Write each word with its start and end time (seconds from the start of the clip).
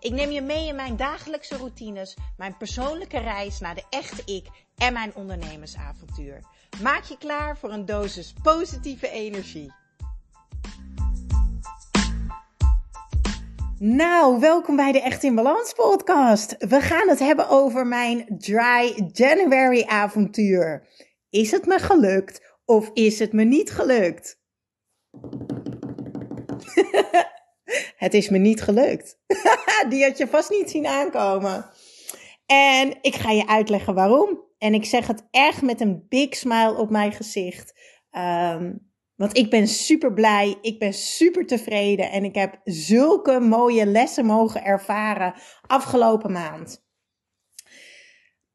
Ik 0.00 0.12
neem 0.12 0.30
je 0.30 0.40
mee 0.40 0.66
in 0.66 0.74
mijn 0.74 0.96
dagelijkse 0.96 1.56
routines, 1.56 2.16
mijn 2.36 2.56
persoonlijke 2.56 3.18
reis 3.18 3.60
naar 3.60 3.74
de 3.74 3.84
echte 3.90 4.22
ik 4.24 4.46
en 4.76 4.92
mijn 4.92 5.14
ondernemersavontuur. 5.14 6.40
Maak 6.82 7.04
je 7.04 7.18
klaar 7.18 7.58
voor 7.58 7.72
een 7.72 7.86
dosis 7.86 8.34
positieve 8.42 9.10
energie. 9.10 9.72
Nou, 13.78 14.40
welkom 14.40 14.76
bij 14.76 14.92
de 14.92 15.00
Echt 15.00 15.22
in 15.22 15.34
Balans 15.34 15.72
podcast. 15.72 16.56
We 16.58 16.80
gaan 16.80 17.08
het 17.08 17.18
hebben 17.18 17.48
over 17.48 17.86
mijn 17.86 18.24
Dry 18.38 19.10
January 19.12 19.84
avontuur. 19.86 20.86
Is 21.30 21.50
het 21.50 21.66
me 21.66 21.78
gelukt 21.78 22.56
of 22.64 22.90
is 22.92 23.18
het 23.18 23.32
me 23.32 23.44
niet 23.44 23.70
gelukt? 23.70 24.38
het 28.04 28.14
is 28.14 28.28
me 28.28 28.38
niet 28.38 28.62
gelukt. 28.62 29.18
Die 29.88 30.04
had 30.04 30.18
je 30.18 30.26
vast 30.26 30.50
niet 30.50 30.70
zien 30.70 30.86
aankomen. 30.86 31.70
En 32.46 32.98
ik 33.00 33.14
ga 33.14 33.30
je 33.30 33.46
uitleggen 33.46 33.94
waarom. 33.94 34.44
En 34.58 34.74
ik 34.74 34.84
zeg 34.84 35.06
het 35.06 35.26
echt 35.30 35.62
met 35.62 35.80
een 35.80 36.06
big 36.08 36.34
smile 36.34 36.76
op 36.76 36.90
mijn 36.90 37.12
gezicht. 37.12 37.74
Um, 38.10 38.86
want 39.16 39.36
ik 39.36 39.50
ben 39.50 39.68
super 39.68 40.12
blij, 40.12 40.58
ik 40.60 40.78
ben 40.78 40.92
super 40.92 41.46
tevreden 41.46 42.10
en 42.10 42.24
ik 42.24 42.34
heb 42.34 42.60
zulke 42.64 43.40
mooie 43.40 43.86
lessen 43.86 44.26
mogen 44.26 44.64
ervaren 44.64 45.34
afgelopen 45.66 46.32
maand. 46.32 46.85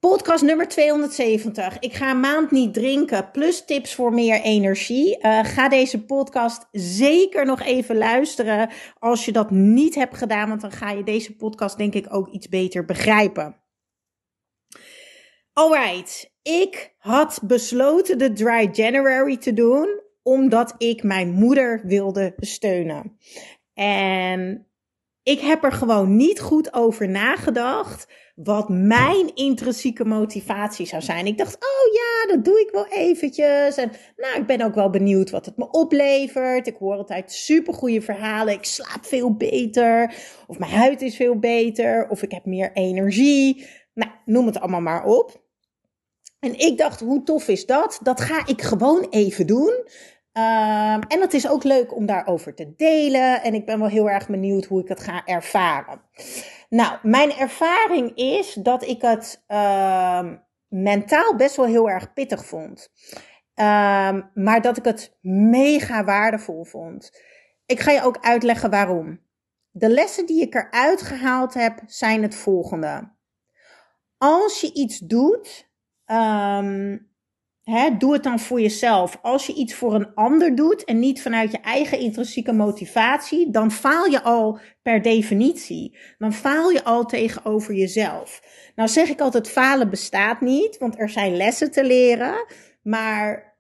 Podcast 0.08 0.44
nummer 0.44 0.68
270. 0.68 1.80
Ik 1.80 1.94
ga 1.94 2.12
een 2.12 2.20
maand 2.20 2.52
niet 2.52 2.74
drinken. 2.74 3.32
Plus 3.32 3.66
tips 3.66 3.96
voor 3.96 4.14
meer 4.14 4.42
energie. 4.42 5.18
Uh, 5.22 5.44
ga 5.44 5.70
deze 5.70 6.06
podcast 6.06 6.68
zeker 6.72 7.46
nog 7.46 7.62
even 7.62 7.98
luisteren. 7.98 8.70
Als 9.00 9.26
je 9.26 9.32
dat 9.32 9.52
niet 9.52 9.96
hebt 9.96 10.18
gedaan, 10.18 10.50
want 10.50 10.62
dan 10.62 10.72
ga 10.72 10.92
je 10.92 11.04
deze 11.04 11.36
podcast 11.36 11.78
denk 11.78 11.94
ik 11.94 12.14
ook 12.14 12.30
iets 12.30 12.50
beter 12.50 12.86
begrijpen. 12.86 13.62
Alright, 15.54 16.34
ik 16.42 16.96
had 16.98 17.40
besloten 17.44 18.18
de 18.18 18.34
Dry 18.34 18.70
January 18.72 19.38
te 19.38 19.54
doen 19.54 20.02
omdat 20.24 20.76
ik 20.78 21.04
mijn 21.04 21.32
moeder 21.32 21.82
wilde 21.84 22.34
steunen. 22.38 23.18
En 23.74 24.68
ik 25.24 25.40
heb 25.40 25.64
er 25.64 25.72
gewoon 25.72 26.16
niet 26.16 26.40
goed 26.40 26.74
over 26.74 27.10
nagedacht 27.10 28.08
wat 28.44 28.70
mijn 28.70 29.36
intrinsieke 29.36 30.06
motivatie 30.06 30.86
zou 30.86 31.02
zijn. 31.02 31.26
Ik 31.26 31.38
dacht, 31.38 31.56
oh 31.56 31.94
ja, 31.94 32.36
dat 32.36 32.46
doe 32.46 32.60
ik 32.60 32.70
wel 32.72 32.88
eventjes. 32.88 33.76
En 33.76 33.92
nou, 34.18 34.36
ik 34.40 34.46
ben 34.46 34.62
ook 34.62 34.76
wel 34.76 34.90
benieuwd 34.90 35.30
wat 35.30 35.46
het 35.46 35.58
me 35.58 35.72
oplevert. 35.72 36.68
Ik 36.68 36.76
hoor 36.80 36.96
altijd 36.96 37.32
supergoeie 37.32 38.02
verhalen. 38.02 38.54
Ik 38.54 38.66
slaap 38.66 39.06
veel 39.06 39.36
beter. 39.36 40.16
Of 40.48 40.60
mijn 40.60 40.72
huid 40.72 41.02
is 41.02 41.16
veel 41.16 41.40
beter. 41.40 42.10
Of 42.10 42.22
ik 42.22 42.32
heb 42.32 42.46
meer 42.46 42.72
energie. 42.74 43.68
Nou, 43.94 44.12
noem 44.26 44.46
het 44.46 44.60
allemaal 44.60 44.82
maar 44.82 45.06
op. 45.06 45.42
En 46.40 46.60
ik 46.60 46.78
dacht, 46.78 47.00
hoe 47.00 47.24
tof 47.24 47.48
is 47.48 47.66
dat? 47.66 48.00
Dat 48.04 48.22
ga 48.22 48.48
ik 48.48 48.62
gewoon 48.62 49.08
even 49.10 49.48
doen. 49.48 49.74
Um, 50.34 51.02
en 51.08 51.22
het 51.22 51.34
is 51.34 51.50
ook 51.50 51.64
leuk 51.64 51.96
om 51.96 52.06
daarover 52.06 52.56
te 52.56 52.74
delen. 52.78 53.42
En 53.42 53.54
ik 53.54 53.66
ben 53.66 53.80
wel 53.80 53.88
heel 53.88 54.10
erg 54.10 54.28
benieuwd 54.28 54.66
hoe 54.66 54.82
ik 54.82 54.88
het 54.88 55.00
ga 55.00 55.26
ervaren. 55.26 56.02
Nou, 56.74 56.98
mijn 57.02 57.32
ervaring 57.32 58.16
is 58.16 58.54
dat 58.54 58.84
ik 58.84 59.02
het 59.02 59.44
uh, 59.48 60.34
mentaal 60.68 61.36
best 61.36 61.56
wel 61.56 61.66
heel 61.66 61.90
erg 61.90 62.14
pittig 62.14 62.46
vond. 62.46 62.90
Um, 63.56 64.32
maar 64.34 64.62
dat 64.62 64.78
ik 64.78 64.86
het 64.86 65.18
mega 65.22 66.04
waardevol 66.04 66.64
vond. 66.64 67.22
Ik 67.66 67.80
ga 67.80 67.92
je 67.92 68.04
ook 68.04 68.18
uitleggen 68.22 68.70
waarom. 68.70 69.20
De 69.70 69.90
lessen 69.90 70.26
die 70.26 70.42
ik 70.42 70.56
eruit 70.56 71.02
gehaald 71.02 71.54
heb 71.54 71.80
zijn 71.86 72.22
het 72.22 72.36
volgende. 72.36 73.12
Als 74.18 74.62
je 74.62 74.74
iets 74.74 75.00
doet 75.00 75.70
Um, 76.12 77.11
doe 77.98 78.14
het 78.14 78.24
dan 78.24 78.40
voor 78.40 78.62
jezelf. 78.62 79.20
Als 79.22 79.46
je 79.46 79.54
iets 79.54 79.74
voor 79.74 79.94
een 79.94 80.14
ander 80.14 80.56
doet 80.56 80.84
en 80.84 81.00
niet 81.00 81.22
vanuit 81.22 81.52
je 81.52 81.60
eigen 81.60 82.00
intrinsieke 82.00 82.54
motivatie, 82.54 83.50
dan 83.50 83.72
faal 83.72 84.06
je 84.06 84.22
al 84.24 84.60
per 84.82 85.02
definitie. 85.02 85.98
Dan 86.18 86.34
faal 86.34 86.70
je 86.70 86.84
al 86.84 87.06
tegenover 87.06 87.74
jezelf. 87.74 88.42
Nou 88.76 88.90
zeg 88.90 89.10
ik 89.10 89.22
altijd, 89.22 89.50
falen 89.50 89.90
bestaat 89.90 90.42
niet, 90.42 90.78
want 90.78 91.00
er 91.00 91.10
zijn 91.10 91.36
lessen 91.36 91.72
te 91.72 91.84
leren. 91.84 92.46
Maar 92.84 93.56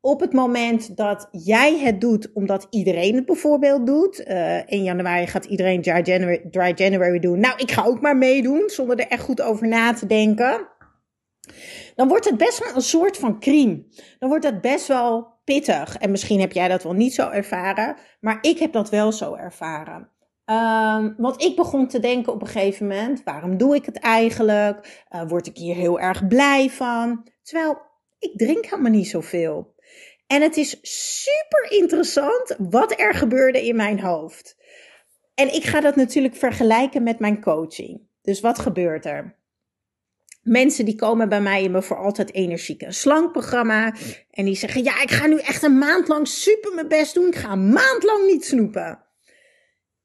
op 0.00 0.20
het 0.20 0.32
moment 0.32 0.96
dat 0.96 1.28
jij 1.30 1.78
het 1.78 2.00
doet, 2.00 2.32
omdat 2.32 2.66
iedereen 2.70 3.14
het 3.14 3.26
bijvoorbeeld 3.26 3.86
doet. 3.86 4.24
Uh, 4.28 4.66
in 4.66 4.82
januari 4.82 5.26
gaat 5.26 5.44
iedereen 5.44 5.82
dry 5.82 6.00
January, 6.02 6.42
dry 6.50 6.72
January 6.74 7.18
doen. 7.18 7.40
Nou, 7.40 7.54
ik 7.56 7.70
ga 7.70 7.84
ook 7.84 8.00
maar 8.00 8.16
meedoen, 8.16 8.62
zonder 8.66 8.98
er 8.98 9.08
echt 9.08 9.22
goed 9.22 9.42
over 9.42 9.68
na 9.68 9.92
te 9.92 10.06
denken 10.06 10.70
dan 11.94 12.08
wordt 12.08 12.24
het 12.24 12.36
best 12.36 12.58
wel 12.58 12.74
een 12.74 12.82
soort 12.82 13.16
van 13.16 13.40
crime. 13.40 13.84
Dan 14.18 14.28
wordt 14.28 14.44
het 14.44 14.60
best 14.60 14.86
wel 14.86 15.26
pittig. 15.44 15.96
En 15.96 16.10
misschien 16.10 16.40
heb 16.40 16.52
jij 16.52 16.68
dat 16.68 16.82
wel 16.82 16.92
niet 16.92 17.14
zo 17.14 17.28
ervaren, 17.28 17.96
maar 18.20 18.38
ik 18.40 18.58
heb 18.58 18.72
dat 18.72 18.90
wel 18.90 19.12
zo 19.12 19.34
ervaren. 19.34 20.10
Um, 20.46 21.14
want 21.16 21.42
ik 21.42 21.56
begon 21.56 21.88
te 21.88 22.00
denken 22.00 22.32
op 22.32 22.40
een 22.40 22.46
gegeven 22.46 22.86
moment: 22.86 23.22
waarom 23.24 23.56
doe 23.56 23.74
ik 23.74 23.86
het 23.86 23.98
eigenlijk? 23.98 25.04
Uh, 25.10 25.22
word 25.28 25.46
ik 25.46 25.56
hier 25.56 25.74
heel 25.74 26.00
erg 26.00 26.26
blij 26.26 26.70
van? 26.70 27.26
Terwijl 27.42 27.78
ik 28.18 28.38
drink 28.38 28.64
helemaal 28.64 28.90
niet 28.90 29.08
zoveel. 29.08 29.74
En 30.26 30.42
het 30.42 30.56
is 30.56 30.78
super 31.22 31.78
interessant 31.78 32.56
wat 32.58 33.00
er 33.00 33.14
gebeurde 33.14 33.66
in 33.66 33.76
mijn 33.76 34.00
hoofd. 34.00 34.56
En 35.34 35.54
ik 35.54 35.64
ga 35.64 35.80
dat 35.80 35.96
natuurlijk 35.96 36.36
vergelijken 36.36 37.02
met 37.02 37.18
mijn 37.18 37.40
coaching. 37.40 38.00
Dus 38.22 38.40
wat 38.40 38.58
gebeurt 38.58 39.06
er? 39.06 39.36
Mensen 40.42 40.84
die 40.84 40.94
komen 40.94 41.28
bij 41.28 41.40
mij 41.40 41.62
in 41.62 41.70
mijn 41.70 41.82
voor 41.82 41.96
altijd 41.96 42.34
energieke 42.34 42.92
slankprogramma. 42.92 43.94
En 44.30 44.44
die 44.44 44.54
zeggen, 44.54 44.82
ja, 44.82 45.02
ik 45.02 45.10
ga 45.10 45.26
nu 45.26 45.38
echt 45.38 45.62
een 45.62 45.78
maand 45.78 46.08
lang 46.08 46.28
super 46.28 46.74
mijn 46.74 46.88
best 46.88 47.14
doen. 47.14 47.26
Ik 47.26 47.36
ga 47.36 47.52
een 47.52 47.72
maand 47.72 48.02
lang 48.02 48.26
niet 48.26 48.44
snoepen. 48.44 49.04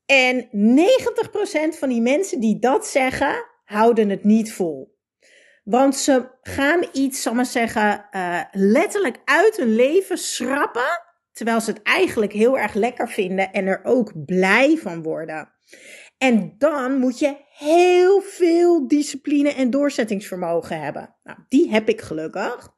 En 0.06 0.50
90% 1.76 1.78
van 1.78 1.90
die 1.90 2.02
mensen 2.02 2.40
die 2.40 2.60
dat 2.60 2.88
zeggen, 2.88 3.46
houden 3.64 4.10
het 4.10 4.24
niet 4.24 4.54
vol. 4.54 4.96
Want 5.64 5.96
ze 5.96 6.30
gaan 6.42 6.88
iets, 6.92 7.22
zal 7.22 7.34
maar 7.34 7.46
zeggen, 7.46 8.06
uh, 8.12 8.42
letterlijk 8.52 9.18
uit 9.26 9.58
hun 9.58 9.76
leven 9.76 10.18
schrappen. 10.18 11.06
Terwijl 11.32 11.62
ze 11.62 11.72
het 11.72 11.82
eigenlijk 11.82 12.32
heel 12.32 12.58
erg 12.58 12.74
lekker 12.74 13.10
vinden 13.10 13.52
en 13.52 13.68
er 13.68 13.80
ook 13.84 14.26
blij 14.26 14.78
van 14.78 15.04
worden. 15.04 15.50
En 16.18 16.56
dan 16.58 17.00
moet 17.00 17.20
je 17.20 17.36
heel 17.50 18.22
veel 18.22 18.88
discipline 18.88 19.54
en 19.54 19.70
doorzettingsvermogen 19.70 20.82
hebben. 20.82 21.16
Nou, 21.24 21.40
die 21.48 21.70
heb 21.70 21.90
ik 21.90 22.02
gelukkig. 22.02 22.76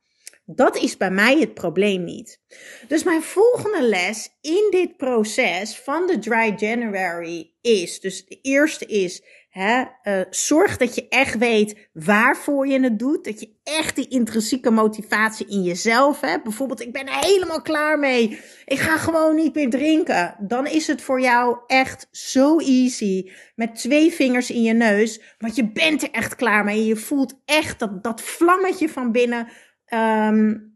Dat 0.55 0.77
is 0.77 0.97
bij 0.97 1.11
mij 1.11 1.39
het 1.39 1.53
probleem 1.53 2.03
niet. 2.03 2.41
Dus 2.87 3.03
mijn 3.03 3.21
volgende 3.21 3.81
les 3.81 4.29
in 4.41 4.67
dit 4.69 4.97
proces 4.97 5.77
van 5.77 6.07
de 6.07 6.19
Dry 6.19 6.53
January 6.57 7.53
is, 7.61 7.99
dus 7.99 8.25
de 8.25 8.39
eerste 8.41 8.85
is, 8.85 9.21
Hè, 9.49 9.83
uh, 10.03 10.21
zorg 10.29 10.77
dat 10.77 10.95
je 10.95 11.07
echt 11.07 11.37
weet 11.37 11.89
waarvoor 11.93 12.67
je 12.67 12.79
het 12.79 12.99
doet. 12.99 13.23
Dat 13.23 13.39
je 13.39 13.53
echt 13.63 13.95
die 13.95 14.07
intrinsieke 14.07 14.71
motivatie 14.71 15.47
in 15.47 15.63
jezelf 15.63 16.21
hebt. 16.21 16.43
Bijvoorbeeld, 16.43 16.81
ik 16.81 16.93
ben 16.93 17.07
er 17.07 17.25
helemaal 17.25 17.61
klaar 17.61 17.99
mee. 17.99 18.39
Ik 18.65 18.79
ga 18.79 18.97
gewoon 18.97 19.35
niet 19.35 19.55
meer 19.55 19.69
drinken. 19.69 20.35
Dan 20.39 20.67
is 20.67 20.87
het 20.87 21.01
voor 21.01 21.21
jou 21.21 21.57
echt 21.67 22.07
zo 22.11 22.57
easy. 22.59 23.31
Met 23.55 23.75
twee 23.75 24.13
vingers 24.13 24.51
in 24.51 24.61
je 24.61 24.73
neus. 24.73 25.21
Want 25.37 25.55
je 25.55 25.71
bent 25.71 26.03
er 26.03 26.11
echt 26.11 26.35
klaar 26.35 26.63
mee. 26.63 26.85
Je 26.85 26.95
voelt 26.95 27.41
echt 27.45 27.79
dat, 27.79 28.03
dat 28.03 28.21
vlammetje 28.21 28.89
van 28.89 29.11
binnen. 29.11 29.47
Um, 29.93 30.69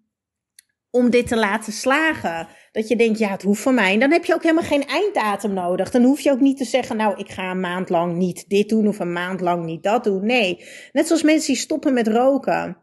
om 0.96 1.10
dit 1.10 1.28
te 1.28 1.38
laten 1.38 1.74
slagen. 1.74 2.48
Dat 2.72 2.88
je 2.88 2.96
denkt, 2.96 3.20
ja, 3.20 3.30
het 3.30 3.42
hoeft 3.42 3.62
van 3.62 3.74
mij. 3.74 3.98
Dan 3.98 4.12
heb 4.12 4.26
je 4.26 4.34
ook 4.34 4.44
helemaal 4.44 4.64
geen 4.64 4.88
einddatum 4.88 5.54
nodig. 5.54 5.92
Dan 5.92 6.04
hoef 6.04 6.20
je 6.20 6.32
ook 6.32 6.40
niet 6.40 6.58
te 6.58 6.66
zeggen, 6.66 6.98
nou, 6.98 7.18
ik 7.18 7.30
ga 7.30 7.52
een 7.52 7.60
maand 7.60 7.90
lang 7.90 8.16
niet 8.16 8.50
dit 8.50 8.70
doen 8.70 8.88
of 8.88 9.00
een 9.00 9.14
maand 9.14 9.42
lang 9.42 9.66
niet 9.66 9.84
dat 9.84 10.04
doen. 10.04 10.26
Nee, 10.26 10.66
net 10.92 11.08
zoals 11.08 11.24
mensen 11.24 11.54
die 11.54 11.62
stoppen 11.62 11.94
met 11.94 12.08
roken. 12.08 12.78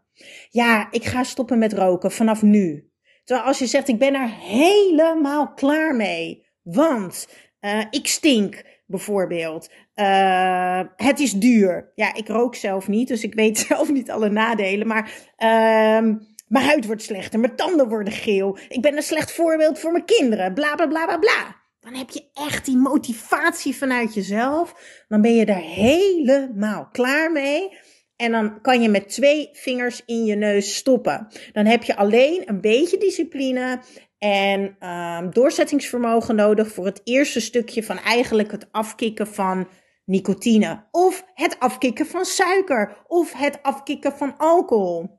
Ja, 0.51 0.89
ik 0.91 1.05
ga 1.05 1.23
stoppen 1.23 1.59
met 1.59 1.73
roken 1.73 2.11
vanaf 2.11 2.43
nu. 2.43 2.91
Terwijl 3.25 3.49
als 3.49 3.59
je 3.59 3.67
zegt, 3.67 3.89
ik 3.89 3.99
ben 3.99 4.15
er 4.15 4.29
helemaal 4.29 5.53
klaar 5.53 5.97
mee. 5.97 6.47
Want 6.63 7.29
uh, 7.61 7.85
ik 7.91 8.07
stink. 8.07 8.65
Bijvoorbeeld. 8.91 9.71
Uh, 9.95 10.81
het 10.97 11.21
is 11.21 11.33
duur. 11.33 11.93
Ja, 11.95 12.15
ik 12.15 12.29
rook 12.29 12.55
zelf 12.55 12.89
niet, 12.89 13.09
dus 13.09 13.23
ik 13.23 13.35
weet 13.35 13.59
zelf 13.69 13.91
niet 13.91 14.11
alle 14.11 14.31
nadelen. 14.31 14.87
Maar 14.87 15.05
uh, 15.39 16.17
mijn 16.49 16.65
huid 16.65 16.87
wordt 16.87 17.03
slechter, 17.03 17.41
mijn 17.41 17.57
tanden 17.57 17.89
worden 17.89 18.13
geel. 18.13 18.59
Ik 18.69 18.83
ben 18.83 18.97
een 18.97 19.03
slecht 19.03 19.33
voorbeeld 19.33 19.79
voor 19.79 19.93
mijn 19.93 20.05
kinderen. 20.05 20.55
Bla 20.55 20.75
bla 20.75 20.87
bla 20.87 21.05
bla 21.07 21.19
bla. 21.19 21.59
Dan 21.81 21.95
heb 21.95 22.11
je 22.11 22.25
echt 22.35 22.65
die 22.65 22.77
motivatie 22.77 23.77
vanuit 23.77 24.15
jezelf. 24.15 24.75
Dan 25.09 25.21
ben 25.21 25.35
je 25.35 25.47
daar 25.47 25.63
helemaal 25.63 26.89
klaar 26.93 27.33
mee. 27.33 27.79
En 28.17 28.33
dan 28.33 28.61
kan 28.61 28.83
je 28.83 28.89
met 28.89 29.09
twee 29.09 29.49
vingers 29.53 30.03
in 30.07 30.25
je 30.25 30.35
neus 30.35 30.77
stoppen. 30.77 31.29
Dan 31.53 31.67
heb 31.67 31.83
je 31.83 31.97
alleen 31.97 32.43
een 32.45 32.61
beetje 32.61 32.99
discipline 32.99 33.81
en 34.21 34.89
um, 34.89 35.31
doorzettingsvermogen 35.31 36.35
nodig 36.35 36.73
voor 36.73 36.85
het 36.85 37.01
eerste 37.05 37.41
stukje 37.41 37.83
van 37.83 37.99
eigenlijk 37.99 38.51
het 38.51 38.69
afkicken 38.71 39.27
van 39.27 39.69
nicotine. 40.05 40.85
Of 40.91 41.25
het 41.35 41.57
afkicken 41.59 42.07
van 42.07 42.25
suiker. 42.25 43.05
Of 43.07 43.33
het 43.33 43.63
afkicken 43.63 44.13
van 44.13 44.37
alcohol. 44.37 45.19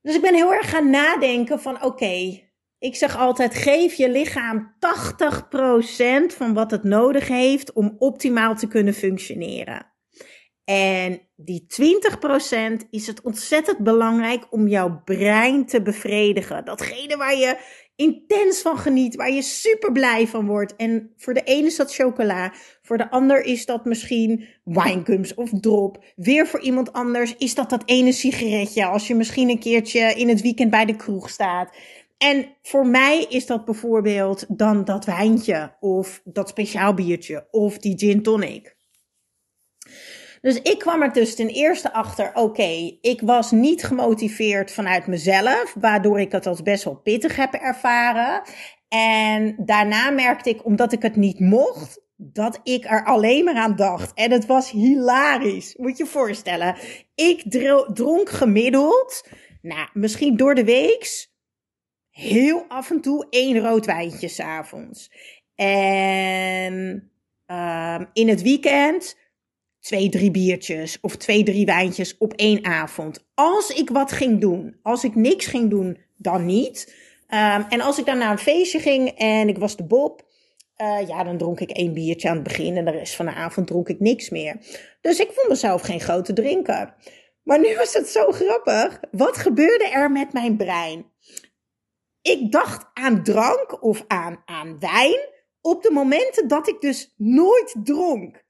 Dus 0.00 0.14
ik 0.14 0.20
ben 0.20 0.34
heel 0.34 0.52
erg 0.52 0.70
gaan 0.70 0.90
nadenken 0.90 1.60
van 1.60 1.82
oké, 1.82 2.40
ik 2.78 2.96
zeg 2.96 3.16
altijd 3.16 3.54
geef 3.54 3.94
je 3.94 4.10
lichaam 4.10 4.74
80% 6.32 6.36
van 6.36 6.54
wat 6.54 6.70
het 6.70 6.82
nodig 6.82 7.28
heeft 7.28 7.72
om 7.72 7.96
optimaal 7.98 8.54
te 8.54 8.68
kunnen 8.68 8.94
functioneren. 8.94 9.91
En 10.64 11.20
die 11.36 11.66
20% 11.66 12.88
is 12.90 13.06
het 13.06 13.22
ontzettend 13.22 13.78
belangrijk 13.78 14.46
om 14.50 14.68
jouw 14.68 15.02
brein 15.04 15.66
te 15.66 15.82
bevredigen. 15.82 16.64
Datgene 16.64 17.16
waar 17.16 17.36
je 17.36 17.56
intens 17.96 18.62
van 18.62 18.78
geniet, 18.78 19.16
waar 19.16 19.30
je 19.30 19.42
super 19.42 19.92
blij 19.92 20.26
van 20.26 20.46
wordt. 20.46 20.76
En 20.76 21.12
voor 21.16 21.34
de 21.34 21.42
ene 21.42 21.66
is 21.66 21.76
dat 21.76 21.94
chocola, 21.94 22.52
voor 22.82 22.98
de 22.98 23.10
ander 23.10 23.44
is 23.44 23.66
dat 23.66 23.84
misschien 23.84 24.48
winegums 24.64 25.34
of 25.34 25.50
drop. 25.60 26.04
Weer 26.16 26.46
voor 26.46 26.60
iemand 26.60 26.92
anders 26.92 27.36
is 27.36 27.54
dat 27.54 27.70
dat 27.70 27.82
ene 27.84 28.12
sigaretje 28.12 28.86
als 28.86 29.06
je 29.06 29.14
misschien 29.14 29.48
een 29.48 29.58
keertje 29.58 30.14
in 30.14 30.28
het 30.28 30.40
weekend 30.40 30.70
bij 30.70 30.84
de 30.84 30.96
kroeg 30.96 31.30
staat. 31.30 31.76
En 32.18 32.56
voor 32.62 32.86
mij 32.86 33.26
is 33.28 33.46
dat 33.46 33.64
bijvoorbeeld 33.64 34.44
dan 34.48 34.84
dat 34.84 35.04
wijntje 35.04 35.76
of 35.80 36.20
dat 36.24 36.48
speciaal 36.48 36.94
biertje 36.94 37.46
of 37.50 37.78
die 37.78 37.98
gin 37.98 38.22
tonic. 38.22 38.76
Dus 40.42 40.62
ik 40.62 40.78
kwam 40.78 41.02
er 41.02 41.12
dus 41.12 41.34
ten 41.34 41.48
eerste 41.48 41.92
achter, 41.92 42.30
oké, 42.34 42.96
ik 43.00 43.20
was 43.20 43.50
niet 43.50 43.84
gemotiveerd 43.84 44.72
vanuit 44.72 45.06
mezelf, 45.06 45.74
waardoor 45.80 46.20
ik 46.20 46.32
het 46.32 46.46
als 46.46 46.62
best 46.62 46.84
wel 46.84 46.96
pittig 46.96 47.36
heb 47.36 47.52
ervaren. 47.52 48.42
En 48.88 49.56
daarna 49.58 50.10
merkte 50.10 50.50
ik, 50.50 50.64
omdat 50.64 50.92
ik 50.92 51.02
het 51.02 51.16
niet 51.16 51.40
mocht, 51.40 52.00
dat 52.16 52.60
ik 52.62 52.84
er 52.84 53.04
alleen 53.04 53.44
maar 53.44 53.54
aan 53.54 53.76
dacht. 53.76 54.14
En 54.14 54.30
het 54.30 54.46
was 54.46 54.70
hilarisch, 54.70 55.76
moet 55.76 55.98
je 55.98 56.06
voorstellen. 56.06 56.76
Ik 57.14 57.42
dronk 57.94 58.30
gemiddeld, 58.30 59.28
nou, 59.60 59.88
misschien 59.92 60.36
door 60.36 60.54
de 60.54 60.64
weeks, 60.64 61.34
heel 62.10 62.64
af 62.68 62.90
en 62.90 63.00
toe 63.00 63.26
één 63.30 63.58
rood 63.58 63.86
wijntje 63.86 64.28
s'avonds. 64.28 65.10
En 65.54 66.74
um, 67.46 68.08
in 68.12 68.28
het 68.28 68.42
weekend 68.42 69.20
twee, 69.82 70.08
drie 70.08 70.30
biertjes 70.30 70.98
of 71.00 71.16
twee, 71.16 71.42
drie 71.42 71.66
wijntjes 71.66 72.18
op 72.18 72.32
één 72.32 72.64
avond. 72.64 73.26
Als 73.34 73.70
ik 73.70 73.90
wat 73.90 74.12
ging 74.12 74.40
doen, 74.40 74.76
als 74.82 75.04
ik 75.04 75.14
niks 75.14 75.46
ging 75.46 75.70
doen, 75.70 75.98
dan 76.16 76.46
niet. 76.46 76.94
Um, 77.28 77.66
en 77.68 77.80
als 77.80 77.98
ik 77.98 78.06
dan 78.06 78.18
naar 78.18 78.30
een 78.30 78.38
feestje 78.38 78.78
ging 78.78 79.08
en 79.08 79.48
ik 79.48 79.58
was 79.58 79.76
de 79.76 79.84
Bob, 79.84 80.22
uh, 80.82 81.08
ja, 81.08 81.24
dan 81.24 81.38
dronk 81.38 81.60
ik 81.60 81.70
één 81.70 81.92
biertje 81.92 82.28
aan 82.28 82.34
het 82.34 82.44
begin 82.44 82.76
en 82.76 82.84
de 82.84 82.90
rest 82.90 83.14
van 83.14 83.26
de 83.26 83.34
avond 83.34 83.66
dronk 83.66 83.88
ik 83.88 84.00
niks 84.00 84.30
meer. 84.30 84.56
Dus 85.00 85.20
ik 85.20 85.30
vond 85.32 85.48
mezelf 85.48 85.82
geen 85.82 86.00
grote 86.00 86.32
drinker. 86.32 86.94
Maar 87.42 87.60
nu 87.60 87.76
was 87.76 87.94
het 87.94 88.08
zo 88.08 88.30
grappig. 88.30 89.00
Wat 89.10 89.36
gebeurde 89.36 89.88
er 89.88 90.10
met 90.10 90.32
mijn 90.32 90.56
brein? 90.56 91.10
Ik 92.22 92.52
dacht 92.52 92.86
aan 92.94 93.22
drank 93.22 93.82
of 93.82 94.04
aan, 94.06 94.42
aan 94.44 94.78
wijn 94.78 95.20
op 95.60 95.82
de 95.82 95.90
momenten 95.90 96.48
dat 96.48 96.68
ik 96.68 96.80
dus 96.80 97.14
nooit 97.16 97.74
dronk. 97.84 98.41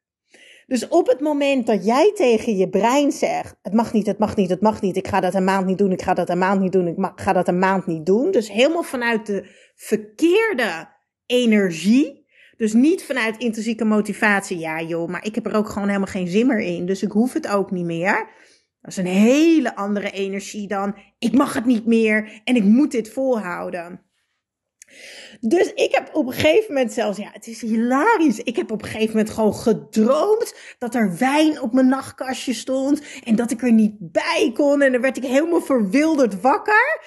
Dus 0.73 0.89
op 0.89 1.07
het 1.07 1.21
moment 1.21 1.67
dat 1.67 1.85
jij 1.85 2.13
tegen 2.15 2.57
je 2.57 2.69
brein 2.69 3.13
zegt: 3.13 3.57
het 3.63 3.73
mag 3.73 3.93
niet, 3.93 4.07
het 4.07 4.19
mag 4.19 4.37
niet, 4.37 4.51
het 4.51 4.61
mag 4.61 4.81
niet, 4.81 4.97
ik 4.97 5.09
ga 5.09 5.21
dat 5.21 5.35
een 5.35 5.45
maand 5.45 5.67
niet 5.67 5.79
doen, 5.79 5.93
ik 5.93 6.03
ga 6.03 6.15
dat 6.15 6.29
een 6.29 6.39
maand 6.39 6.61
niet 6.61 6.73
doen, 6.73 6.87
ik 6.87 6.97
ga 7.15 7.33
dat 7.33 7.49
een 7.49 7.59
maand 7.59 7.87
niet 7.87 8.07
doen. 8.07 8.31
Dus 8.31 8.51
helemaal 8.51 8.83
vanuit 8.83 9.27
de 9.27 9.45
verkeerde 9.75 10.89
energie. 11.27 12.27
Dus 12.57 12.73
niet 12.73 13.05
vanuit 13.05 13.39
intrinsieke 13.39 13.85
motivatie. 13.85 14.59
Ja, 14.59 14.83
joh, 14.83 15.09
maar 15.09 15.25
ik 15.25 15.35
heb 15.35 15.47
er 15.47 15.55
ook 15.55 15.69
gewoon 15.69 15.89
helemaal 15.89 16.09
geen 16.09 16.29
zin 16.29 16.47
meer 16.47 16.61
in. 16.61 16.87
Dus 16.87 17.03
ik 17.03 17.13
hoef 17.13 17.33
het 17.33 17.49
ook 17.49 17.71
niet 17.71 17.85
meer. 17.85 18.29
Dat 18.81 18.91
is 18.91 18.97
een 18.97 19.07
hele 19.07 19.77
andere 19.77 20.11
energie 20.11 20.69
dan 20.69 20.97
ik 21.19 21.33
mag 21.33 21.55
het 21.55 21.65
niet 21.65 21.87
meer 21.87 22.41
en 22.45 22.57
ik 22.57 22.65
moet 22.65 22.91
dit 22.91 23.13
volhouden. 23.13 24.01
Dus 25.41 25.73
ik 25.73 25.95
heb 25.95 26.11
op 26.13 26.27
een 26.27 26.33
gegeven 26.33 26.75
moment 26.75 26.93
zelfs, 26.93 27.19
ja, 27.19 27.29
het 27.33 27.47
is 27.47 27.61
hilarisch. 27.61 28.39
Ik 28.39 28.57
heb 28.57 28.71
op 28.71 28.83
een 28.83 28.89
gegeven 28.89 29.17
moment 29.17 29.31
gewoon 29.31 29.55
gedroomd 29.55 30.55
dat 30.79 30.95
er 30.95 31.17
wijn 31.19 31.61
op 31.61 31.73
mijn 31.73 31.89
nachtkastje 31.89 32.55
stond 32.55 33.03
en 33.25 33.37
dat 33.37 33.51
ik 33.51 33.63
er 33.63 33.73
niet 33.73 33.95
bij 33.99 34.51
kon. 34.55 34.83
En 34.83 34.93
dan 34.93 35.01
werd 35.01 35.17
ik 35.17 35.25
helemaal 35.25 35.61
verwilderd 35.61 36.41
wakker. 36.41 37.01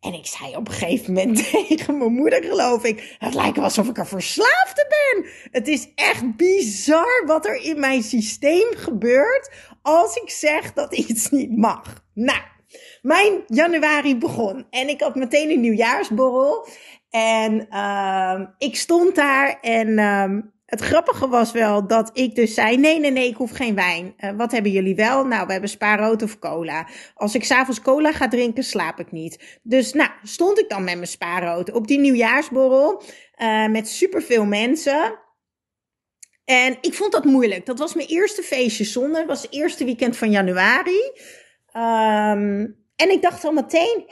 En 0.00 0.14
ik 0.14 0.26
zei 0.26 0.56
op 0.56 0.68
een 0.68 0.74
gegeven 0.74 1.12
moment 1.12 1.50
tegen 1.50 1.98
mijn 1.98 2.12
moeder, 2.12 2.44
geloof 2.44 2.84
ik, 2.84 3.16
het 3.18 3.34
lijkt 3.34 3.58
alsof 3.58 3.88
ik 3.88 3.98
er 3.98 4.06
verslaafde 4.06 4.86
ben. 4.88 5.30
Het 5.50 5.68
is 5.68 5.88
echt 5.94 6.36
bizar 6.36 7.22
wat 7.26 7.46
er 7.46 7.62
in 7.62 7.80
mijn 7.80 8.02
systeem 8.02 8.68
gebeurt 8.76 9.50
als 9.82 10.16
ik 10.16 10.30
zeg 10.30 10.72
dat 10.72 10.94
iets 10.94 11.30
niet 11.30 11.56
mag. 11.56 12.04
Nou, 12.14 12.40
mijn 13.02 13.44
januari 13.46 14.16
begon 14.16 14.66
en 14.70 14.88
ik 14.88 15.00
had 15.00 15.14
meteen 15.14 15.50
een 15.50 15.60
nieuwjaarsborrel. 15.60 16.66
En 17.10 17.78
um, 17.78 18.54
ik 18.58 18.76
stond 18.76 19.14
daar 19.14 19.58
en 19.60 19.98
um, 19.98 20.52
het 20.70 20.80
grappige 20.80 21.28
was 21.28 21.52
wel 21.52 21.86
dat 21.86 22.10
ik 22.12 22.34
dus 22.34 22.54
zei: 22.54 22.76
nee, 22.76 22.98
nee, 22.98 23.10
nee, 23.10 23.28
ik 23.28 23.36
hoef 23.36 23.50
geen 23.50 23.74
wijn. 23.74 24.14
Uh, 24.18 24.30
wat 24.36 24.52
hebben 24.52 24.72
jullie 24.72 24.94
wel? 24.94 25.24
Nou, 25.24 25.46
we 25.46 25.52
hebben 25.52 25.70
spaarrood 25.70 26.22
of 26.22 26.38
cola. 26.38 26.88
Als 27.14 27.34
ik 27.34 27.44
s'avonds 27.44 27.80
cola 27.80 28.12
ga 28.12 28.28
drinken, 28.28 28.64
slaap 28.64 29.00
ik 29.00 29.12
niet. 29.12 29.58
Dus 29.62 29.92
nou, 29.92 30.10
stond 30.22 30.58
ik 30.58 30.68
dan 30.68 30.84
met 30.84 30.94
mijn 30.94 31.06
spaarrood 31.06 31.72
op 31.72 31.86
die 31.86 31.98
nieuwjaarsborrel 31.98 33.02
uh, 33.36 33.66
met 33.66 33.88
superveel 33.88 34.44
mensen. 34.44 35.18
En 36.44 36.78
ik 36.80 36.94
vond 36.94 37.12
dat 37.12 37.24
moeilijk. 37.24 37.66
Dat 37.66 37.78
was 37.78 37.94
mijn 37.94 38.08
eerste 38.08 38.42
feestje 38.42 38.84
zonder. 38.84 39.18
Het 39.18 39.28
was 39.28 39.42
het 39.42 39.52
eerste 39.52 39.84
weekend 39.84 40.16
van 40.16 40.30
januari. 40.30 41.00
Um, 41.76 42.78
en 42.96 43.10
ik 43.10 43.22
dacht 43.22 43.44
al 43.44 43.52
meteen, 43.52 44.04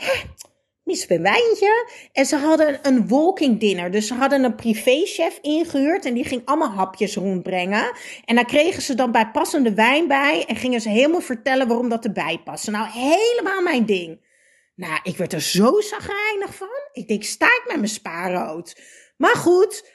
mis 0.88 1.08
een 1.08 1.22
wijntje. 1.22 1.90
En 2.12 2.26
ze 2.26 2.36
hadden 2.36 2.78
een 2.82 3.08
walking 3.08 3.60
dinner. 3.60 3.90
Dus 3.90 4.06
ze 4.06 4.14
hadden 4.14 4.44
een 4.44 4.54
privéchef 4.54 5.38
ingehuurd. 5.42 6.04
En 6.04 6.14
die 6.14 6.24
ging 6.24 6.42
allemaal 6.44 6.70
hapjes 6.70 7.14
rondbrengen. 7.14 7.92
En 8.24 8.34
daar 8.34 8.44
kregen 8.44 8.82
ze 8.82 8.94
dan 8.94 9.12
bij 9.12 9.30
passende 9.30 9.74
wijn 9.74 10.08
bij. 10.08 10.44
En 10.46 10.56
gingen 10.56 10.80
ze 10.80 10.88
helemaal 10.88 11.20
vertellen 11.20 11.68
waarom 11.68 11.88
dat 11.88 12.04
erbij 12.04 12.40
paste. 12.44 12.70
Nou, 12.70 12.88
helemaal 12.90 13.62
mijn 13.62 13.86
ding. 13.86 14.26
Nou, 14.74 15.00
ik 15.02 15.16
werd 15.16 15.32
er 15.32 15.40
zo 15.40 15.80
zagrijnig 15.80 16.54
van. 16.54 16.68
Ik 16.92 17.08
denk, 17.08 17.22
sta 17.22 17.46
ik 17.46 17.64
met 17.66 17.76
mijn 17.76 17.88
spaarrood. 17.88 18.80
Maar 19.16 19.36
goed, 19.36 19.90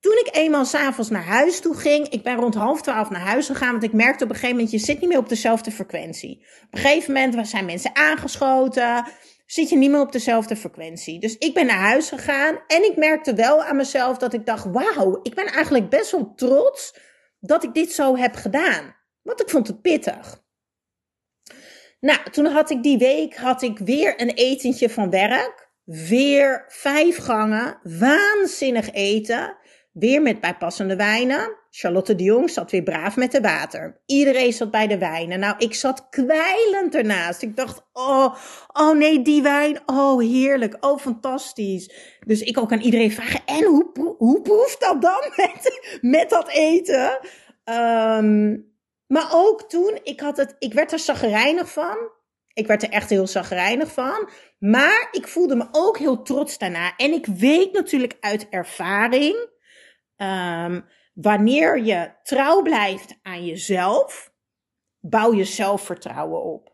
toen 0.00 0.22
ik 0.24 0.36
eenmaal 0.36 0.64
s'avonds 0.64 1.10
naar 1.10 1.24
huis 1.24 1.60
toe 1.60 1.74
ging, 1.74 2.08
ik 2.08 2.22
ben 2.22 2.36
rond 2.36 2.54
half 2.54 2.82
twaalf 2.82 3.10
naar 3.10 3.20
huis 3.20 3.46
gegaan, 3.46 3.70
want 3.70 3.82
ik 3.82 3.92
merkte 3.92 4.24
op 4.24 4.30
een 4.30 4.36
gegeven 4.36 4.56
moment, 4.56 4.72
je 4.72 4.78
zit 4.78 5.00
niet 5.00 5.08
meer 5.08 5.18
op 5.18 5.28
dezelfde 5.28 5.70
frequentie. 5.70 6.46
Op 6.62 6.68
een 6.70 6.78
gegeven 6.78 7.12
moment 7.12 7.48
zijn 7.48 7.64
mensen 7.64 7.96
aangeschoten, 7.96 9.06
zit 9.52 9.68
je 9.68 9.76
niet 9.76 9.90
meer 9.90 10.00
op 10.00 10.12
dezelfde 10.12 10.56
frequentie. 10.56 11.20
Dus 11.20 11.38
ik 11.38 11.54
ben 11.54 11.66
naar 11.66 11.78
huis 11.78 12.08
gegaan 12.08 12.60
en 12.66 12.84
ik 12.84 12.96
merkte 12.96 13.34
wel 13.34 13.62
aan 13.62 13.76
mezelf 13.76 14.18
dat 14.18 14.32
ik 14.32 14.46
dacht, 14.46 14.64
wauw, 14.64 15.20
ik 15.22 15.34
ben 15.34 15.46
eigenlijk 15.46 15.88
best 15.88 16.10
wel 16.10 16.32
trots 16.34 16.94
dat 17.38 17.64
ik 17.64 17.74
dit 17.74 17.92
zo 17.92 18.16
heb 18.16 18.34
gedaan. 18.34 18.96
Want 19.22 19.40
ik 19.40 19.50
vond 19.50 19.66
het 19.66 19.80
pittig. 19.80 20.42
Nou, 22.00 22.30
toen 22.30 22.46
had 22.46 22.70
ik 22.70 22.82
die 22.82 22.98
week 22.98 23.36
had 23.36 23.62
ik 23.62 23.78
weer 23.78 24.20
een 24.20 24.30
etentje 24.30 24.90
van 24.90 25.10
werk. 25.10 25.68
Weer 25.84 26.64
vijf 26.68 27.16
gangen, 27.16 27.80
waanzinnig 27.82 28.90
eten. 28.92 29.56
Weer 29.92 30.22
met 30.22 30.40
bijpassende 30.40 30.96
wijnen. 30.96 31.58
Charlotte 31.70 32.14
de 32.14 32.22
Jong 32.22 32.50
zat 32.50 32.70
weer 32.70 32.82
braaf 32.82 33.16
met 33.16 33.32
de 33.32 33.40
water. 33.40 34.02
Iedereen 34.06 34.52
zat 34.52 34.70
bij 34.70 34.86
de 34.86 34.98
wijnen. 34.98 35.40
Nou, 35.40 35.54
ik 35.58 35.74
zat 35.74 36.08
kwijlend 36.08 36.94
ernaast. 36.94 37.42
Ik 37.42 37.56
dacht, 37.56 37.86
oh, 37.92 38.34
oh 38.72 38.96
nee, 38.96 39.22
die 39.22 39.42
wijn. 39.42 39.80
Oh, 39.86 40.20
heerlijk. 40.20 40.76
Oh, 40.80 40.98
fantastisch. 40.98 42.18
Dus 42.26 42.40
ik 42.40 42.58
ook 42.58 42.72
aan 42.72 42.80
iedereen 42.80 43.12
vragen, 43.12 43.40
en 43.46 43.64
hoe, 43.64 44.14
hoe 44.18 44.42
proeft 44.42 44.80
dat 44.80 45.02
dan 45.02 45.32
met, 45.36 45.98
met 46.00 46.30
dat 46.30 46.48
eten? 46.48 47.18
Um, 47.64 48.68
maar 49.06 49.28
ook 49.32 49.68
toen, 49.68 49.98
ik, 50.02 50.20
had 50.20 50.36
het, 50.36 50.56
ik 50.58 50.72
werd 50.72 50.92
er 50.92 50.98
zagrijnig 50.98 51.72
van. 51.72 51.96
Ik 52.52 52.66
werd 52.66 52.82
er 52.82 52.90
echt 52.90 53.10
heel 53.10 53.26
zagrijnig 53.26 53.92
van. 53.92 54.28
Maar 54.58 55.08
ik 55.10 55.28
voelde 55.28 55.56
me 55.56 55.68
ook 55.72 55.98
heel 55.98 56.22
trots 56.22 56.58
daarna. 56.58 56.96
En 56.96 57.12
ik 57.12 57.26
weet 57.26 57.72
natuurlijk 57.72 58.16
uit 58.20 58.46
ervaring 58.48 59.48
um, 60.22 60.84
wanneer 61.14 61.82
je 61.82 62.12
trouw 62.22 62.62
blijft 62.62 63.18
aan 63.22 63.46
jezelf, 63.46 64.32
bouw 65.00 65.32
je 65.32 65.44
zelfvertrouwen 65.44 66.42
op. 66.42 66.70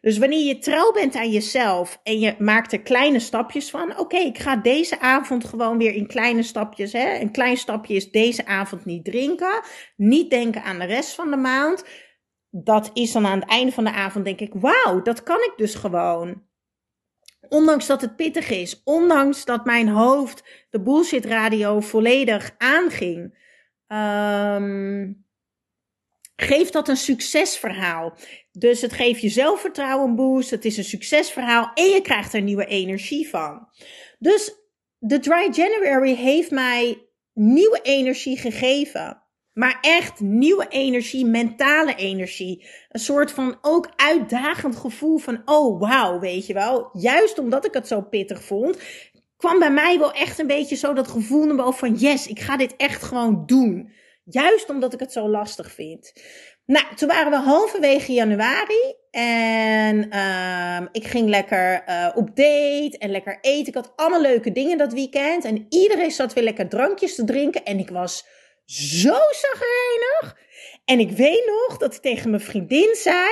Dus 0.00 0.18
wanneer 0.18 0.46
je 0.46 0.58
trouw 0.58 0.92
bent 0.92 1.14
aan 1.14 1.30
jezelf 1.30 2.00
en 2.02 2.18
je 2.18 2.34
maakt 2.38 2.72
er 2.72 2.82
kleine 2.82 3.18
stapjes 3.18 3.70
van. 3.70 3.98
Oké, 3.98 4.16
ik 4.16 4.38
ga 4.38 4.56
deze 4.56 5.00
avond 5.00 5.44
gewoon 5.44 5.78
weer 5.78 5.94
in 5.94 6.06
kleine 6.06 6.42
stapjes. 6.42 6.92
Hè? 6.92 7.18
Een 7.20 7.32
klein 7.32 7.56
stapje 7.56 7.94
is 7.94 8.10
deze 8.10 8.46
avond 8.46 8.84
niet 8.84 9.04
drinken. 9.04 9.60
Niet 9.96 10.30
denken 10.30 10.62
aan 10.62 10.78
de 10.78 10.84
rest 10.84 11.14
van 11.14 11.30
de 11.30 11.36
maand. 11.36 11.84
Dat 12.50 12.90
is 12.92 13.12
dan 13.12 13.26
aan 13.26 13.40
het 13.40 13.48
einde 13.48 13.72
van 13.72 13.84
de 13.84 13.92
avond 13.92 14.24
denk 14.24 14.40
ik, 14.40 14.54
wauw, 14.54 15.02
dat 15.02 15.22
kan 15.22 15.38
ik 15.38 15.52
dus 15.56 15.74
gewoon. 15.74 16.42
Ondanks 17.48 17.86
dat 17.86 18.00
het 18.00 18.16
pittig 18.16 18.50
is, 18.50 18.80
ondanks 18.84 19.44
dat 19.44 19.64
mijn 19.64 19.88
hoofd 19.88 20.42
de 20.70 20.82
bullshit 20.82 21.24
radio 21.24 21.80
volledig 21.80 22.54
aanging. 22.58 23.44
Um, 23.88 25.24
geeft 26.36 26.72
dat 26.72 26.88
een 26.88 26.96
succesverhaal. 26.96 28.16
Dus 28.52 28.80
het 28.80 28.92
geeft 28.92 29.20
je 29.20 29.28
zelfvertrouwen 29.28 30.08
een 30.08 30.16
boost. 30.16 30.50
Het 30.50 30.64
is 30.64 30.76
een 30.76 30.84
succesverhaal 30.84 31.70
en 31.74 31.84
je 31.84 32.00
krijgt 32.00 32.34
er 32.34 32.42
nieuwe 32.42 32.66
energie 32.66 33.28
van. 33.28 33.68
Dus 34.18 34.54
de 34.98 35.18
Dry 35.18 35.48
January 35.52 36.14
heeft 36.14 36.50
mij 36.50 37.08
nieuwe 37.32 37.80
energie 37.82 38.38
gegeven. 38.38 39.25
Maar 39.58 39.78
echt 39.80 40.20
nieuwe 40.20 40.68
energie, 40.68 41.26
mentale 41.26 41.94
energie. 41.94 42.66
Een 42.88 43.00
soort 43.00 43.30
van 43.30 43.58
ook 43.60 43.88
uitdagend 43.96 44.76
gevoel 44.76 45.18
van, 45.18 45.42
oh 45.44 45.80
wauw, 45.80 46.18
weet 46.18 46.46
je 46.46 46.54
wel. 46.54 46.88
Juist 46.92 47.38
omdat 47.38 47.64
ik 47.64 47.74
het 47.74 47.86
zo 47.86 48.00
pittig 48.00 48.42
vond, 48.42 48.78
kwam 49.36 49.58
bij 49.58 49.70
mij 49.70 49.98
wel 49.98 50.12
echt 50.12 50.38
een 50.38 50.46
beetje 50.46 50.76
zo 50.76 50.92
dat 50.92 51.08
gevoel 51.08 51.44
naar 51.44 51.56
boven 51.56 51.78
van, 51.78 51.94
yes, 51.94 52.26
ik 52.26 52.40
ga 52.40 52.56
dit 52.56 52.76
echt 52.76 53.02
gewoon 53.02 53.42
doen. 53.46 53.92
Juist 54.24 54.70
omdat 54.70 54.92
ik 54.92 55.00
het 55.00 55.12
zo 55.12 55.28
lastig 55.28 55.72
vind. 55.72 56.12
Nou, 56.66 56.84
toen 56.94 57.08
waren 57.08 57.30
we 57.30 57.48
halverwege 57.48 58.12
januari. 58.12 58.94
En 59.10 60.08
uh, 60.14 60.86
ik 60.92 61.06
ging 61.06 61.28
lekker 61.28 61.84
uh, 61.88 62.08
op 62.14 62.28
date 62.28 62.96
en 62.98 63.10
lekker 63.10 63.38
eten. 63.40 63.66
Ik 63.66 63.74
had 63.74 63.92
allemaal 63.96 64.20
leuke 64.20 64.52
dingen 64.52 64.78
dat 64.78 64.92
weekend. 64.92 65.44
En 65.44 65.66
iedereen 65.68 66.10
zat 66.10 66.32
weer 66.32 66.44
lekker 66.44 66.68
drankjes 66.68 67.14
te 67.14 67.24
drinken. 67.24 67.64
En 67.64 67.78
ik 67.78 67.90
was 67.90 68.26
zo 68.66 69.18
zagrijnig. 69.30 70.36
En 70.84 70.98
ik 70.98 71.10
weet 71.10 71.46
nog 71.46 71.78
dat 71.78 71.94
ik 71.94 72.00
tegen 72.00 72.30
mijn 72.30 72.42
vriendin 72.42 72.94
zei. 72.94 73.28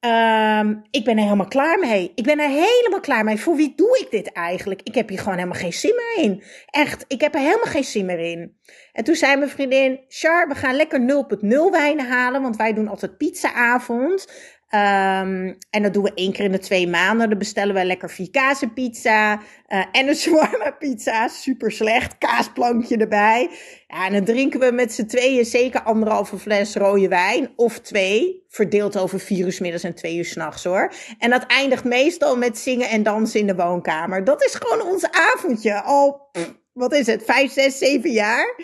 Um, 0.00 0.82
ik 0.90 1.04
ben 1.04 1.16
er 1.16 1.22
helemaal 1.22 1.48
klaar 1.48 1.78
mee. 1.78 2.12
Ik 2.14 2.24
ben 2.24 2.38
er 2.38 2.48
helemaal 2.48 3.00
klaar 3.00 3.24
mee. 3.24 3.40
Voor 3.40 3.56
wie 3.56 3.72
doe 3.76 3.98
ik 3.98 4.10
dit 4.10 4.32
eigenlijk? 4.32 4.80
Ik 4.82 4.94
heb 4.94 5.08
hier 5.08 5.18
gewoon 5.18 5.34
helemaal 5.34 5.60
geen 5.60 5.72
zin 5.72 5.94
meer 5.94 6.24
in. 6.24 6.42
Echt, 6.66 7.04
ik 7.08 7.20
heb 7.20 7.34
er 7.34 7.40
helemaal 7.40 7.72
geen 7.72 7.84
zin 7.84 8.06
meer 8.06 8.18
in. 8.18 8.56
En 8.92 9.04
toen 9.04 9.14
zei 9.14 9.36
mijn 9.36 9.50
vriendin, 9.50 10.00
Char, 10.08 10.48
we 10.48 10.54
gaan 10.54 10.74
lekker 10.74 11.26
0.0 11.40 11.48
wijnen 11.70 12.08
halen, 12.08 12.42
want 12.42 12.56
wij 12.56 12.72
doen 12.72 12.88
altijd 12.88 13.16
pizzaavond. 13.16 14.32
Um, 14.70 15.56
en 15.70 15.82
dat 15.82 15.92
doen 15.92 16.02
we 16.02 16.14
één 16.14 16.32
keer 16.32 16.44
in 16.44 16.52
de 16.52 16.58
twee 16.58 16.88
maanden. 16.88 17.28
Dan 17.28 17.38
bestellen 17.38 17.74
we 17.74 17.84
lekker 17.84 18.10
vier 18.10 18.70
pizza 18.74 19.34
uh, 19.68 19.84
en 19.92 20.08
een 20.08 20.14
shawarma 20.22 20.70
pizza. 20.70 21.28
Super 21.28 21.72
slecht. 21.72 22.18
Kaasplankje 22.18 22.96
erbij. 22.96 23.50
Ja, 23.86 24.06
en 24.06 24.12
dan 24.12 24.24
drinken 24.24 24.60
we 24.60 24.72
met 24.72 24.92
z'n 24.92 25.06
tweeën 25.06 25.44
zeker 25.44 25.82
anderhalve 25.82 26.38
fles 26.38 26.74
rode 26.74 27.08
wijn. 27.08 27.52
Of 27.56 27.78
twee. 27.78 28.44
Verdeeld 28.48 28.98
over 28.98 29.20
vier 29.20 29.46
uur 29.46 29.58
middags 29.60 29.84
en 29.84 29.94
twee 29.94 30.16
uur 30.16 30.24
s'nachts 30.24 30.64
hoor. 30.64 30.92
En 31.18 31.30
dat 31.30 31.46
eindigt 31.46 31.84
meestal 31.84 32.36
met 32.36 32.58
zingen 32.58 32.88
en 32.88 33.02
dansen 33.02 33.40
in 33.40 33.46
de 33.46 33.54
woonkamer. 33.54 34.24
Dat 34.24 34.44
is 34.44 34.54
gewoon 34.54 34.86
ons 34.86 35.10
avondje. 35.10 35.82
Al, 35.82 36.30
wat 36.72 36.92
is 36.92 37.06
het? 37.06 37.24
Vijf, 37.24 37.52
zes, 37.52 37.78
zeven 37.78 38.10
jaar. 38.10 38.60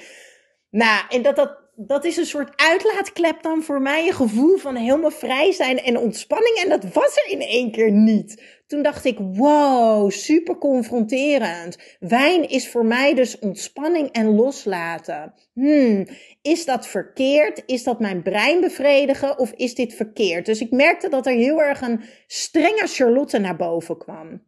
Nou, 0.71 1.03
en 1.09 1.23
dat 1.23 1.37
dat 1.37 1.64
dat 1.77 2.05
is 2.05 2.17
een 2.17 2.27
soort 2.27 2.53
uitlaatklep 2.57 3.43
dan 3.43 3.63
voor 3.63 3.81
mij. 3.81 4.07
Een 4.07 4.15
gevoel 4.15 4.57
van 4.57 4.77
helemaal 4.77 5.11
vrij 5.11 5.53
zijn 5.53 5.79
en 5.79 5.99
ontspanning. 5.99 6.57
En 6.57 6.69
dat 6.69 6.93
was 6.93 7.17
er 7.17 7.33
in 7.33 7.41
één 7.41 7.71
keer 7.71 7.91
niet. 7.91 8.43
Toen 8.67 8.83
dacht 8.83 9.05
ik, 9.05 9.19
wow, 9.19 10.11
super 10.11 10.59
confronterend. 10.59 11.97
Wijn 12.01 12.49
is 12.49 12.69
voor 12.69 12.85
mij 12.85 13.15
dus 13.15 13.39
ontspanning 13.39 14.09
en 14.13 14.35
loslaten. 14.35 15.35
Hmm, 15.53 16.07
is 16.43 16.65
dat 16.65 16.87
verkeerd? 16.87 17.63
Is 17.67 17.85
dat 17.85 18.01
mijn 18.01 18.23
brein 18.23 18.61
bevredigen? 18.61 19.39
Of 19.39 19.53
is 19.53 19.75
dit 19.75 19.95
verkeerd? 19.95 20.47
Dus 20.47 20.61
ik 20.61 20.71
merkte 20.71 21.09
dat 21.09 21.27
er 21.27 21.35
heel 21.35 21.63
erg 21.63 21.81
een 21.81 22.05
strenge 22.27 22.87
Charlotte 22.87 23.39
naar 23.39 23.57
boven 23.57 23.99
kwam. 23.99 24.43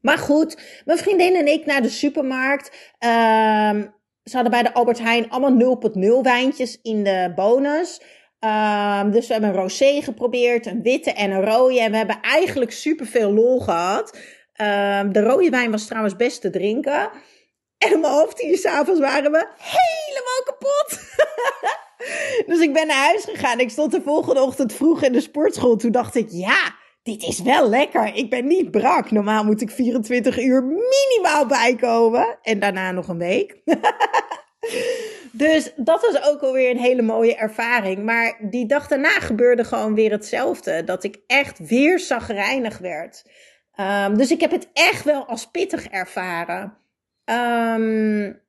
Maar 0.00 0.18
goed, 0.18 0.82
mijn 0.84 0.98
vriendin 0.98 1.34
en 1.34 1.46
ik 1.46 1.66
naar 1.66 1.82
de 1.82 1.88
supermarkt. 1.88 2.94
Uh, 3.04 3.82
ze 4.30 4.34
hadden 4.34 4.50
bij 4.50 4.62
de 4.62 4.74
Albert 4.74 4.98
Heijn 4.98 5.30
allemaal 5.30 5.78
0.0 6.20 6.22
wijntjes 6.22 6.78
in 6.82 7.04
de 7.04 7.32
bonus. 7.34 8.00
Um, 8.40 9.10
dus 9.10 9.26
we 9.26 9.32
hebben 9.32 9.50
een 9.50 9.56
rosé 9.56 10.02
geprobeerd, 10.02 10.66
een 10.66 10.82
witte 10.82 11.12
en 11.12 11.30
een 11.30 11.44
rode. 11.44 11.80
En 11.80 11.90
we 11.90 11.96
hebben 11.96 12.20
eigenlijk 12.20 12.70
superveel 12.72 13.32
lol 13.32 13.60
gehad. 13.60 14.18
Um, 14.60 15.12
de 15.12 15.22
rode 15.22 15.50
wijn 15.50 15.70
was 15.70 15.86
trouwens 15.86 16.16
best 16.16 16.40
te 16.40 16.50
drinken. 16.50 17.10
En 17.78 17.94
om 17.94 18.04
half 18.04 18.34
tien 18.34 18.56
s'avonds 18.56 19.00
waren 19.00 19.32
we 19.32 19.48
helemaal 19.58 20.42
kapot. 20.44 20.98
dus 22.50 22.60
ik 22.60 22.72
ben 22.72 22.86
naar 22.86 23.06
huis 23.06 23.24
gegaan. 23.24 23.60
Ik 23.60 23.70
stond 23.70 23.92
de 23.92 24.02
volgende 24.02 24.40
ochtend 24.40 24.72
vroeg 24.72 25.02
in 25.02 25.12
de 25.12 25.20
sportschool. 25.20 25.76
Toen 25.76 25.92
dacht 25.92 26.14
ik, 26.14 26.26
ja, 26.30 26.74
dit 27.06 27.22
is 27.22 27.42
wel 27.42 27.68
lekker. 27.68 28.14
Ik 28.14 28.30
ben 28.30 28.46
niet 28.46 28.70
brak. 28.70 29.10
Normaal 29.10 29.44
moet 29.44 29.60
ik 29.60 29.70
24 29.70 30.42
uur 30.42 30.62
minimaal 30.64 31.46
bijkomen. 31.46 32.38
En 32.42 32.60
daarna 32.60 32.92
nog 32.92 33.08
een 33.08 33.18
week. 33.18 33.60
dus 35.32 35.72
dat 35.76 36.00
was 36.00 36.22
ook 36.32 36.40
alweer 36.40 36.70
een 36.70 36.78
hele 36.78 37.02
mooie 37.02 37.36
ervaring. 37.36 38.04
Maar 38.04 38.38
die 38.50 38.66
dag 38.66 38.88
daarna 38.88 39.20
gebeurde 39.20 39.64
gewoon 39.64 39.94
weer 39.94 40.10
hetzelfde. 40.10 40.84
Dat 40.84 41.04
ik 41.04 41.18
echt 41.26 41.58
weer 41.58 41.98
zagrijnig 41.98 42.78
werd. 42.78 43.24
Um, 43.80 44.16
dus 44.16 44.30
ik 44.30 44.40
heb 44.40 44.50
het 44.50 44.68
echt 44.72 45.04
wel 45.04 45.26
als 45.26 45.50
pittig 45.50 45.86
ervaren. 45.86 46.76
Um, 47.24 48.40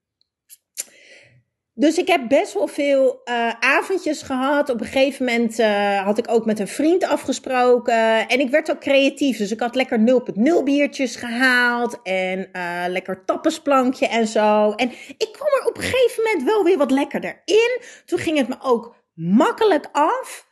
dus 1.80 1.98
ik 1.98 2.08
heb 2.08 2.28
best 2.28 2.54
wel 2.54 2.68
veel 2.68 3.22
uh, 3.26 3.50
avondjes 3.60 4.22
gehad. 4.22 4.70
Op 4.70 4.80
een 4.80 4.86
gegeven 4.86 5.26
moment 5.26 5.60
uh, 5.60 6.04
had 6.04 6.18
ik 6.18 6.32
ook 6.32 6.46
met 6.46 6.60
een 6.60 6.68
vriend 6.68 7.04
afgesproken. 7.04 8.28
En 8.28 8.40
ik 8.40 8.50
werd 8.50 8.72
ook 8.72 8.80
creatief. 8.80 9.38
Dus 9.38 9.52
ik 9.52 9.60
had 9.60 9.76
lekker 9.76 10.24
0.0 10.60 10.64
biertjes 10.64 11.16
gehaald. 11.16 12.02
En 12.04 12.50
uh, 12.54 12.84
lekker 12.88 13.26
tappesplankje 13.26 14.08
en 14.08 14.28
zo. 14.28 14.72
En 14.72 14.92
ik 15.18 15.30
kwam 15.32 15.48
er 15.60 15.68
op 15.68 15.78
een 15.78 15.84
gegeven 15.84 16.24
moment 16.24 16.44
wel 16.44 16.64
weer 16.64 16.78
wat 16.78 16.92
lekkerder 16.92 17.42
in. 17.46 17.82
Toen 18.06 18.20
ging 18.20 18.38
het 18.38 18.48
me 18.48 18.56
ook 18.62 18.96
makkelijk 19.14 19.90
af. 19.92 20.48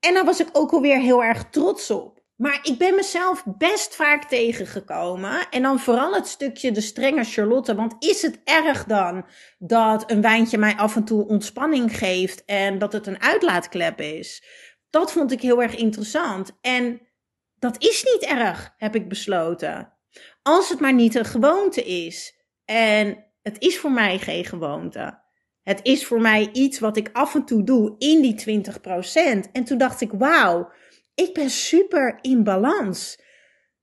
En 0.00 0.14
daar 0.14 0.24
was 0.24 0.40
ik 0.40 0.48
ook 0.52 0.72
alweer 0.72 0.98
heel 0.98 1.24
erg 1.24 1.44
trots 1.50 1.90
op. 1.90 2.17
Maar 2.38 2.58
ik 2.62 2.78
ben 2.78 2.94
mezelf 2.94 3.44
best 3.46 3.94
vaak 3.94 4.24
tegengekomen. 4.24 5.48
En 5.50 5.62
dan 5.62 5.78
vooral 5.78 6.14
het 6.14 6.26
stukje 6.26 6.72
de 6.72 6.80
strenge 6.80 7.24
Charlotte. 7.24 7.74
Want 7.74 7.94
is 7.98 8.22
het 8.22 8.40
erg 8.44 8.84
dan 8.84 9.26
dat 9.58 10.10
een 10.10 10.20
wijntje 10.20 10.58
mij 10.58 10.76
af 10.76 10.96
en 10.96 11.04
toe 11.04 11.26
ontspanning 11.26 11.98
geeft 11.98 12.44
en 12.44 12.78
dat 12.78 12.92
het 12.92 13.06
een 13.06 13.22
uitlaatklep 13.22 14.00
is? 14.00 14.42
Dat 14.90 15.12
vond 15.12 15.32
ik 15.32 15.40
heel 15.40 15.62
erg 15.62 15.76
interessant. 15.76 16.58
En 16.60 17.00
dat 17.58 17.82
is 17.82 18.04
niet 18.04 18.22
erg, 18.22 18.74
heb 18.76 18.94
ik 18.94 19.08
besloten. 19.08 19.92
Als 20.42 20.68
het 20.68 20.80
maar 20.80 20.94
niet 20.94 21.14
een 21.14 21.24
gewoonte 21.24 21.84
is. 21.84 22.36
En 22.64 23.24
het 23.42 23.56
is 23.58 23.78
voor 23.78 23.92
mij 23.92 24.18
geen 24.18 24.44
gewoonte. 24.44 25.18
Het 25.62 25.80
is 25.82 26.06
voor 26.06 26.20
mij 26.20 26.48
iets 26.52 26.78
wat 26.78 26.96
ik 26.96 27.10
af 27.12 27.34
en 27.34 27.44
toe 27.44 27.64
doe 27.64 27.94
in 27.98 28.22
die 28.22 28.62
20%. 29.46 29.50
En 29.52 29.64
toen 29.64 29.78
dacht 29.78 30.00
ik, 30.00 30.10
wauw 30.12 30.70
ik 31.18 31.34
ben 31.34 31.50
super 31.50 32.18
in 32.20 32.44
balans. 32.44 33.20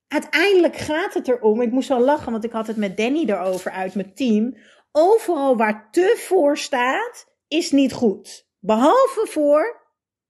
Uiteindelijk 0.07 0.75
gaat 0.75 1.13
het 1.13 1.27
erom, 1.27 1.61
ik 1.61 1.71
moest 1.71 1.89
wel 1.89 1.99
lachen, 1.99 2.31
want 2.31 2.43
ik 2.43 2.51
had 2.51 2.67
het 2.67 2.77
met 2.77 2.97
Danny 2.97 3.23
erover 3.29 3.71
uit 3.71 3.95
mijn 3.95 4.13
team. 4.13 4.57
Overal 4.91 5.57
waar 5.57 5.87
te 5.91 6.15
voor 6.17 6.57
staat, 6.57 7.25
is 7.47 7.71
niet 7.71 7.93
goed. 7.93 8.47
Behalve 8.59 9.27
voor 9.29 9.81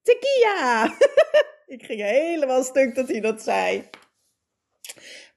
tequila. 0.02 0.84
ik 1.76 1.86
ging 1.86 2.02
helemaal 2.02 2.64
stuk 2.64 2.96
dat 2.96 3.08
hij 3.08 3.22
dat 3.22 3.42
zei. 3.42 3.90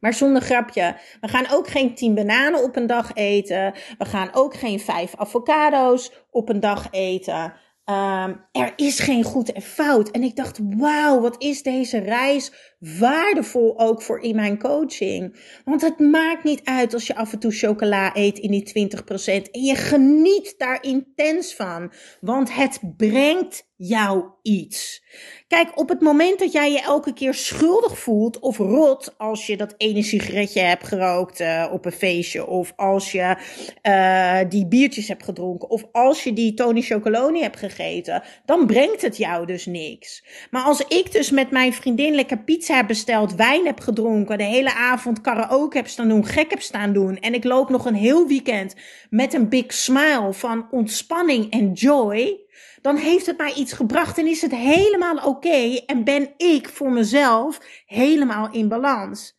Maar 0.01 0.15
zonder 0.15 0.43
grapje. 0.43 0.97
We 1.21 1.29
gaan 1.29 1.51
ook 1.51 1.69
geen 1.69 1.95
10 1.95 2.15
bananen 2.15 2.63
op 2.63 2.77
een 2.77 2.87
dag 2.87 3.15
eten. 3.15 3.75
We 3.99 4.05
gaan 4.05 4.31
ook 4.33 4.55
geen 4.55 4.81
5 4.81 5.17
avocado's 5.17 6.13
op 6.31 6.49
een 6.49 6.61
dag 6.61 6.89
eten. 6.91 7.53
Um, 7.91 8.41
er 8.53 8.73
is 8.77 8.99
geen 8.99 9.25
goed 9.25 9.53
en 9.53 9.63
fout. 9.63 10.11
En 10.11 10.23
ik 10.23 10.37
dacht, 10.37 10.59
wauw, 10.77 11.21
wat 11.21 11.43
is 11.43 11.63
deze 11.63 11.99
reis 11.99 12.68
waardevol 12.79 13.79
ook 13.79 14.03
voor 14.03 14.21
in 14.21 14.37
mijn 14.37 14.59
coaching. 14.59 15.37
Want 15.65 15.81
het 15.81 15.99
maakt 15.99 16.45
niet 16.45 16.61
uit 16.65 16.95
als 16.95 17.07
je 17.07 17.15
af 17.15 17.33
en 17.33 17.39
toe 17.39 17.53
chocola 17.53 18.17
eet 18.17 18.39
in 18.39 18.51
die 18.51 18.89
20% 18.97 19.51
en 19.51 19.63
je 19.63 19.75
geniet 19.75 20.55
daar 20.59 20.83
intens 20.83 21.55
van. 21.55 21.93
Want 22.21 22.55
het 22.55 22.81
brengt 22.97 23.67
jou 23.77 24.25
iets? 24.43 25.03
Kijk, 25.49 25.79
op 25.79 25.89
het 25.89 26.01
moment 26.01 26.39
dat 26.39 26.53
jij 26.53 26.73
je 26.73 26.81
elke 26.81 27.13
keer 27.13 27.35
schuldig 27.35 27.99
voelt 27.99 28.39
of 28.39 28.59
rot 28.59 29.15
als 29.19 29.47
je 29.47 29.57
dat 29.57 29.75
ene 29.77 30.03
sigaretje 30.03 30.61
hebt 30.61 30.87
gerookt 30.87 31.41
uh, 31.41 31.69
op 31.73 31.85
een 31.85 31.93
feestje, 31.93 32.47
of 32.47 32.73
als 32.77 33.13
je 33.13 33.37
uh, 33.83 34.41
die 34.49 34.67
biertjes 34.67 35.09
hebt 35.09 35.25
gedronken, 35.25 35.71
of 35.71 35.85
als 35.93 36.25
je 36.25 36.33
die 36.33 36.55
Tony 36.55 36.81
Chocoloni 36.81 37.43
hebt 37.43 37.57
gegeten, 37.57 38.23
dan 38.45 38.67
brengt 38.67 39.03
het 39.03 39.17
jou 39.17 39.47
dus 39.47 39.67
niks. 39.67 40.25
Maar 40.51 40.63
als 40.63 40.81
ik 40.81 41.13
dus 41.13 41.31
met 41.31 41.51
mijn 41.51 41.73
vriendin 41.73 42.15
lekker 42.15 42.39
pizza 42.39 42.68
heb 42.77 42.87
besteld, 42.87 43.35
wijn 43.35 43.67
heb 43.67 43.81
gedronken, 43.81 44.39
de 44.39 44.45
hele 44.45 44.75
avond 44.75 45.21
karaoke 45.21 45.77
heb 45.77 45.89
staan 45.89 46.09
doen, 46.09 46.27
gek 46.27 46.51
heb 46.51 46.61
staan 46.61 46.93
doen, 46.93 47.19
en 47.19 47.35
ik 47.35 47.45
loop 47.45 47.69
nog 47.69 47.85
een 47.85 47.95
heel 47.95 48.27
weekend 48.27 48.75
met 49.11 49.35
een 49.35 49.49
big 49.49 49.73
smile 49.73 50.33
van 50.33 50.69
ontspanning 50.71 51.51
en 51.51 51.73
joy, 51.73 52.41
dan 52.83 52.97
heeft 52.97 53.27
het 53.27 53.39
mij 53.39 53.53
iets 53.53 53.73
gebracht 53.73 54.19
en 54.19 54.27
is 54.27 54.43
het 54.43 54.55
helemaal 54.55 55.17
oké 55.17 55.81
en 55.87 56.05
ben 56.05 56.35
ik 56.37 56.69
voor 56.69 56.91
mezelf 56.91 57.59
helemaal 57.87 58.51
in 58.53 58.69
balans. 58.69 59.37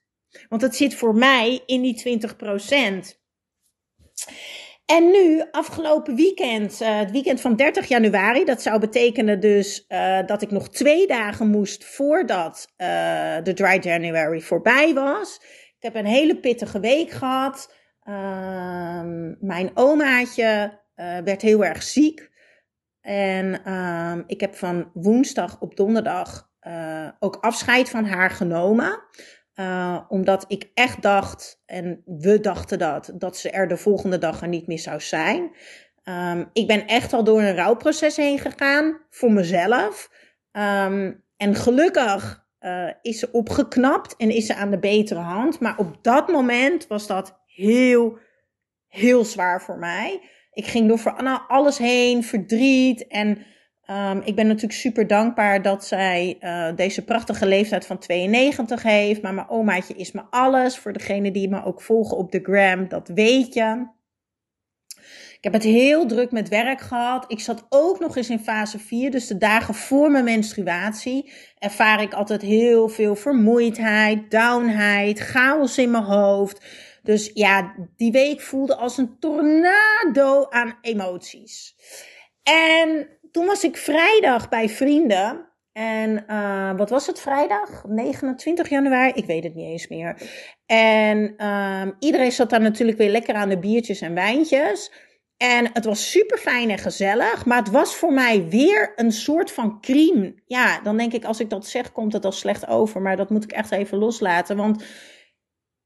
Want 0.49 0.61
het 0.61 0.75
zit 0.75 0.95
voor 0.95 1.15
mij 1.15 1.63
in 1.65 1.81
die 1.81 2.19
20%. 3.13 3.17
En 4.89 5.11
nu, 5.11 5.43
afgelopen 5.51 6.15
weekend, 6.15 6.81
uh, 6.81 6.97
het 6.97 7.11
weekend 7.11 7.41
van 7.41 7.55
30 7.55 7.87
januari, 7.87 8.45
dat 8.45 8.61
zou 8.61 8.79
betekenen 8.79 9.39
dus 9.39 9.85
uh, 9.89 10.19
dat 10.25 10.41
ik 10.41 10.51
nog 10.51 10.69
twee 10.69 11.07
dagen 11.07 11.47
moest 11.47 11.85
voordat 11.85 12.67
uh, 12.77 12.87
de 13.43 13.53
Dry 13.53 13.79
January 13.81 14.41
voorbij 14.41 14.93
was. 14.93 15.39
Ik 15.77 15.83
heb 15.83 15.95
een 15.95 16.05
hele 16.05 16.39
pittige 16.39 16.79
week 16.79 17.09
gehad. 17.09 17.73
Ehm, 18.03 19.33
mijn 19.39 19.71
omaatje 19.73 20.79
werd 21.23 21.41
heel 21.41 21.65
erg 21.65 21.83
ziek. 21.83 22.29
En 23.01 23.73
um, 23.73 24.23
ik 24.27 24.41
heb 24.41 24.55
van 24.55 24.91
woensdag 24.93 25.61
op 25.61 25.75
donderdag 25.75 26.49
ook 27.19 27.35
afscheid 27.35 27.89
van 27.89 28.05
haar 28.05 28.29
genomen. 28.29 28.99
Uh, 29.59 29.99
omdat 30.07 30.45
ik 30.47 30.71
echt 30.73 31.01
dacht, 31.01 31.61
en 31.65 32.03
we 32.05 32.39
dachten 32.39 32.79
dat, 32.79 33.11
dat 33.13 33.37
ze 33.37 33.49
er 33.49 33.67
de 33.67 33.77
volgende 33.77 34.17
dag 34.17 34.41
er 34.41 34.47
niet 34.47 34.67
meer 34.67 34.79
zou 34.79 35.01
zijn. 35.01 35.51
Um, 36.03 36.49
ik 36.53 36.67
ben 36.67 36.87
echt 36.87 37.13
al 37.13 37.23
door 37.23 37.41
een 37.41 37.55
rouwproces 37.55 38.15
heen 38.15 38.39
gegaan 38.39 39.01
voor 39.09 39.31
mezelf. 39.31 40.11
Um, 40.51 41.23
en 41.37 41.55
gelukkig 41.55 42.47
uh, 42.59 42.89
is 43.01 43.19
ze 43.19 43.31
opgeknapt 43.31 44.15
en 44.15 44.29
is 44.29 44.45
ze 44.45 44.55
aan 44.55 44.71
de 44.71 44.79
betere 44.79 45.19
hand. 45.19 45.59
Maar 45.59 45.77
op 45.77 46.03
dat 46.03 46.27
moment 46.27 46.87
was 46.87 47.07
dat 47.07 47.41
heel, 47.45 48.17
heel 48.87 49.25
zwaar 49.25 49.61
voor 49.61 49.77
mij 49.77 50.21
ik 50.59 50.65
ging 50.65 50.87
door 50.87 50.99
voor 50.99 51.11
Anna 51.11 51.45
alles 51.47 51.77
heen, 51.77 52.23
verdriet. 52.23 53.07
En 53.07 53.45
um, 53.89 54.21
ik 54.23 54.35
ben 54.35 54.47
natuurlijk 54.47 54.79
super 54.79 55.07
dankbaar 55.07 55.61
dat 55.61 55.85
zij 55.85 56.37
uh, 56.41 56.75
deze 56.75 57.03
prachtige 57.03 57.45
leeftijd 57.45 57.85
van 57.85 57.99
92 57.99 58.83
heeft. 58.83 59.21
Maar 59.21 59.33
mijn 59.33 59.49
omaatje 59.49 59.93
is 59.93 60.11
me 60.11 60.21
alles. 60.29 60.77
Voor 60.77 60.93
degene 60.93 61.31
die 61.31 61.49
me 61.49 61.63
ook 61.63 61.81
volgen 61.81 62.17
op 62.17 62.31
de 62.31 62.39
gram, 62.43 62.87
dat 62.87 63.07
weet 63.07 63.53
je. 63.53 63.87
Ik 65.39 65.45
heb 65.45 65.53
het 65.53 65.63
heel 65.63 66.05
druk 66.05 66.31
met 66.31 66.49
werk 66.49 66.81
gehad. 66.81 67.25
Ik 67.27 67.39
zat 67.39 67.65
ook 67.69 67.99
nog 67.99 68.17
eens 68.17 68.29
in 68.29 68.39
fase 68.39 68.79
4, 68.79 69.11
dus 69.11 69.27
de 69.27 69.37
dagen 69.37 69.73
voor 69.73 70.11
mijn 70.11 70.23
menstruatie 70.23 71.31
ervaar 71.57 72.01
ik 72.01 72.13
altijd 72.13 72.41
heel 72.41 72.89
veel 72.89 73.15
vermoeidheid, 73.15 74.31
downheid, 74.31 75.19
chaos 75.19 75.77
in 75.77 75.91
mijn 75.91 76.03
hoofd. 76.03 76.61
Dus 77.03 77.31
ja, 77.33 77.75
die 77.95 78.11
week 78.11 78.41
voelde 78.41 78.75
als 78.75 78.97
een 78.97 79.19
tornado 79.19 80.45
aan 80.49 80.77
emoties. 80.81 81.75
En 82.43 83.18
toen 83.31 83.45
was 83.45 83.63
ik 83.63 83.77
vrijdag 83.77 84.49
bij 84.49 84.69
vrienden. 84.69 85.47
En 85.71 86.25
uh, 86.27 86.77
wat 86.77 86.89
was 86.89 87.07
het 87.07 87.19
vrijdag? 87.19 87.83
29 87.87 88.69
januari? 88.69 89.11
Ik 89.15 89.25
weet 89.25 89.43
het 89.43 89.55
niet 89.55 89.65
eens 89.65 89.87
meer. 89.87 90.21
En 90.65 91.33
uh, 91.37 91.87
iedereen 91.99 92.31
zat 92.31 92.49
daar 92.49 92.61
natuurlijk 92.61 92.97
weer 92.97 93.09
lekker 93.09 93.35
aan 93.35 93.49
de 93.49 93.59
biertjes 93.59 94.01
en 94.01 94.13
wijntjes. 94.13 94.91
En 95.37 95.69
het 95.73 95.85
was 95.85 96.11
super 96.11 96.37
fijn 96.37 96.69
en 96.69 96.77
gezellig. 96.77 97.45
Maar 97.45 97.57
het 97.57 97.71
was 97.71 97.95
voor 97.95 98.13
mij 98.13 98.47
weer 98.47 98.93
een 98.95 99.11
soort 99.11 99.51
van 99.51 99.81
crime. 99.81 100.33
Ja, 100.45 100.81
dan 100.81 100.97
denk 100.97 101.13
ik, 101.13 101.25
als 101.25 101.39
ik 101.39 101.49
dat 101.49 101.67
zeg, 101.67 101.91
komt 101.91 102.13
het 102.13 102.25
al 102.25 102.31
slecht 102.31 102.67
over. 102.67 103.01
Maar 103.01 103.17
dat 103.17 103.29
moet 103.29 103.43
ik 103.43 103.51
echt 103.51 103.71
even 103.71 103.97
loslaten. 103.97 104.57
Want 104.57 104.83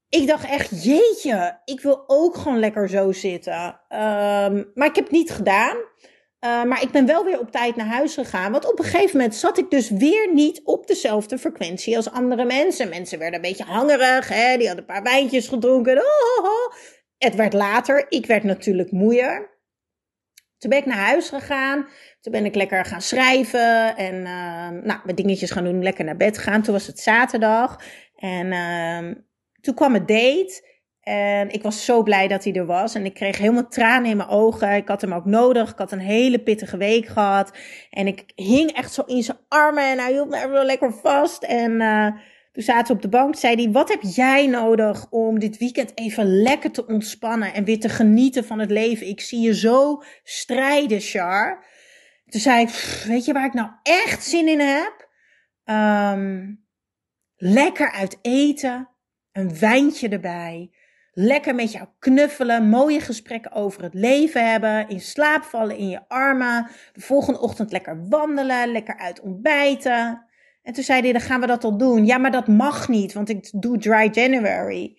ik 0.08 0.26
dacht 0.26 0.44
echt, 0.44 0.84
jeetje, 0.84 1.60
ik 1.64 1.80
wil 1.80 2.04
ook 2.06 2.36
gewoon 2.36 2.58
lekker 2.58 2.88
zo 2.88 3.12
zitten. 3.12 3.54
Um, 3.88 4.70
maar 4.74 4.88
ik 4.88 4.94
heb 4.94 5.04
het 5.04 5.10
niet 5.10 5.30
gedaan. 5.30 5.76
Uh, 6.44 6.64
maar 6.64 6.82
ik 6.82 6.90
ben 6.90 7.06
wel 7.06 7.24
weer 7.24 7.40
op 7.40 7.50
tijd 7.50 7.76
naar 7.76 7.86
huis 7.86 8.14
gegaan. 8.14 8.52
Want 8.52 8.72
op 8.72 8.78
een 8.78 8.84
gegeven 8.84 9.16
moment 9.16 9.34
zat 9.34 9.58
ik 9.58 9.70
dus 9.70 9.90
weer 9.90 10.32
niet 10.32 10.60
op 10.64 10.86
dezelfde 10.86 11.38
frequentie 11.38 11.96
als 11.96 12.10
andere 12.10 12.44
mensen. 12.44 12.88
Mensen 12.88 13.18
werden 13.18 13.34
een 13.34 13.50
beetje 13.50 13.64
hangerig. 13.64 14.28
Hè? 14.28 14.56
Die 14.56 14.66
hadden 14.66 14.84
een 14.88 14.94
paar 14.94 15.02
wijntjes 15.02 15.48
gedronken. 15.48 15.96
Oh, 15.96 16.38
oh, 16.38 16.44
oh. 16.44 16.74
Het 17.18 17.34
werd 17.34 17.52
later. 17.52 18.06
Ik 18.08 18.26
werd 18.26 18.42
natuurlijk 18.42 18.90
moeier. 18.90 19.58
Toen 20.58 20.70
ben 20.70 20.78
ik 20.78 20.86
naar 20.86 21.06
huis 21.06 21.28
gegaan. 21.28 21.88
Toen 22.20 22.32
ben 22.32 22.44
ik 22.44 22.54
lekker 22.54 22.84
gaan 22.84 23.02
schrijven. 23.02 23.96
En 23.96 24.14
uh, 24.14 24.82
nou, 24.82 25.00
met 25.04 25.16
dingetjes 25.16 25.50
gaan 25.50 25.64
doen. 25.64 25.82
Lekker 25.82 26.04
naar 26.04 26.16
bed 26.16 26.38
gaan. 26.38 26.62
Toen 26.62 26.74
was 26.74 26.86
het 26.86 27.00
zaterdag. 27.00 27.80
En 28.16 28.46
uh, 28.46 29.14
toen 29.60 29.74
kwam 29.74 29.94
het 29.94 30.08
date. 30.08 30.73
En 31.04 31.50
ik 31.50 31.62
was 31.62 31.84
zo 31.84 32.02
blij 32.02 32.28
dat 32.28 32.44
hij 32.44 32.52
er 32.52 32.66
was. 32.66 32.94
En 32.94 33.04
ik 33.04 33.14
kreeg 33.14 33.38
helemaal 33.38 33.68
tranen 33.68 34.10
in 34.10 34.16
mijn 34.16 34.28
ogen. 34.28 34.74
Ik 34.74 34.88
had 34.88 35.00
hem 35.00 35.14
ook 35.14 35.24
nodig. 35.24 35.70
Ik 35.70 35.78
had 35.78 35.92
een 35.92 35.98
hele 35.98 36.38
pittige 36.38 36.76
week 36.76 37.06
gehad. 37.06 37.56
En 37.90 38.06
ik 38.06 38.32
hing 38.34 38.72
echt 38.72 38.92
zo 38.92 39.02
in 39.02 39.22
zijn 39.22 39.38
armen. 39.48 39.84
En 39.84 39.98
hij 39.98 40.12
hield 40.12 40.28
me 40.28 40.36
even 40.36 40.64
lekker 40.64 40.92
vast. 40.92 41.42
En 41.42 41.70
uh, 41.70 42.06
toen 42.52 42.62
zaten 42.62 42.86
we 42.86 42.92
op 42.92 43.02
de 43.02 43.08
bank. 43.08 43.36
Zei 43.36 43.54
hij, 43.54 43.72
wat 43.72 43.88
heb 43.88 44.02
jij 44.02 44.46
nodig 44.46 45.06
om 45.10 45.38
dit 45.38 45.58
weekend 45.58 45.92
even 45.94 46.42
lekker 46.42 46.70
te 46.70 46.86
ontspannen. 46.86 47.54
En 47.54 47.64
weer 47.64 47.80
te 47.80 47.88
genieten 47.88 48.44
van 48.44 48.58
het 48.58 48.70
leven. 48.70 49.08
Ik 49.08 49.20
zie 49.20 49.40
je 49.40 49.54
zo 49.54 50.02
strijden, 50.22 51.00
Char. 51.00 51.64
Toen 52.28 52.40
zei 52.40 52.62
ik, 52.62 53.04
weet 53.06 53.24
je 53.24 53.32
waar 53.32 53.46
ik 53.46 53.54
nou 53.54 53.70
echt 53.82 54.24
zin 54.24 54.48
in 54.48 54.60
heb? 54.60 55.08
Um, 55.64 56.64
lekker 57.36 57.90
uit 57.90 58.18
eten 58.22 58.88
een 59.32 59.58
wijntje 59.58 60.08
erbij. 60.08 60.73
Lekker 61.16 61.54
met 61.54 61.72
jou 61.72 61.86
knuffelen, 61.98 62.68
mooie 62.68 63.00
gesprekken 63.00 63.52
over 63.52 63.82
het 63.82 63.94
leven 63.94 64.50
hebben, 64.50 64.88
in 64.88 65.00
slaap 65.00 65.42
vallen 65.42 65.76
in 65.76 65.88
je 65.88 66.08
armen, 66.08 66.70
de 66.92 67.00
volgende 67.00 67.40
ochtend 67.40 67.72
lekker 67.72 68.08
wandelen, 68.08 68.72
lekker 68.72 68.98
uit 68.98 69.20
ontbijten. 69.20 70.26
En 70.62 70.72
toen 70.72 70.84
zei 70.84 71.00
hij, 71.00 71.12
dan 71.12 71.20
gaan 71.20 71.40
we 71.40 71.46
dat 71.46 71.64
al 71.64 71.76
doen. 71.78 72.06
Ja, 72.06 72.18
maar 72.18 72.30
dat 72.30 72.48
mag 72.48 72.88
niet, 72.88 73.12
want 73.12 73.28
ik 73.28 73.50
doe 73.60 73.78
dry 73.78 74.08
January. 74.12 74.98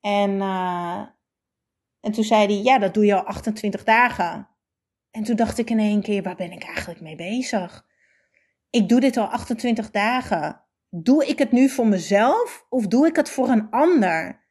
En, 0.00 0.30
uh, 0.30 1.02
en 2.00 2.12
toen 2.12 2.24
zei 2.24 2.46
hij, 2.46 2.62
ja, 2.62 2.78
dat 2.78 2.94
doe 2.94 3.04
je 3.04 3.14
al 3.14 3.24
28 3.24 3.84
dagen. 3.84 4.48
En 5.10 5.22
toen 5.22 5.36
dacht 5.36 5.58
ik 5.58 5.70
in 5.70 5.78
één 5.78 6.02
keer, 6.02 6.22
waar 6.22 6.36
ben 6.36 6.52
ik 6.52 6.64
eigenlijk 6.64 7.00
mee 7.00 7.16
bezig? 7.16 7.86
Ik 8.70 8.88
doe 8.88 9.00
dit 9.00 9.16
al 9.16 9.26
28 9.26 9.90
dagen. 9.90 10.60
Doe 10.90 11.26
ik 11.26 11.38
het 11.38 11.52
nu 11.52 11.68
voor 11.68 11.86
mezelf 11.86 12.66
of 12.68 12.86
doe 12.86 13.06
ik 13.06 13.16
het 13.16 13.30
voor 13.30 13.48
een 13.48 13.70
ander? 13.70 14.45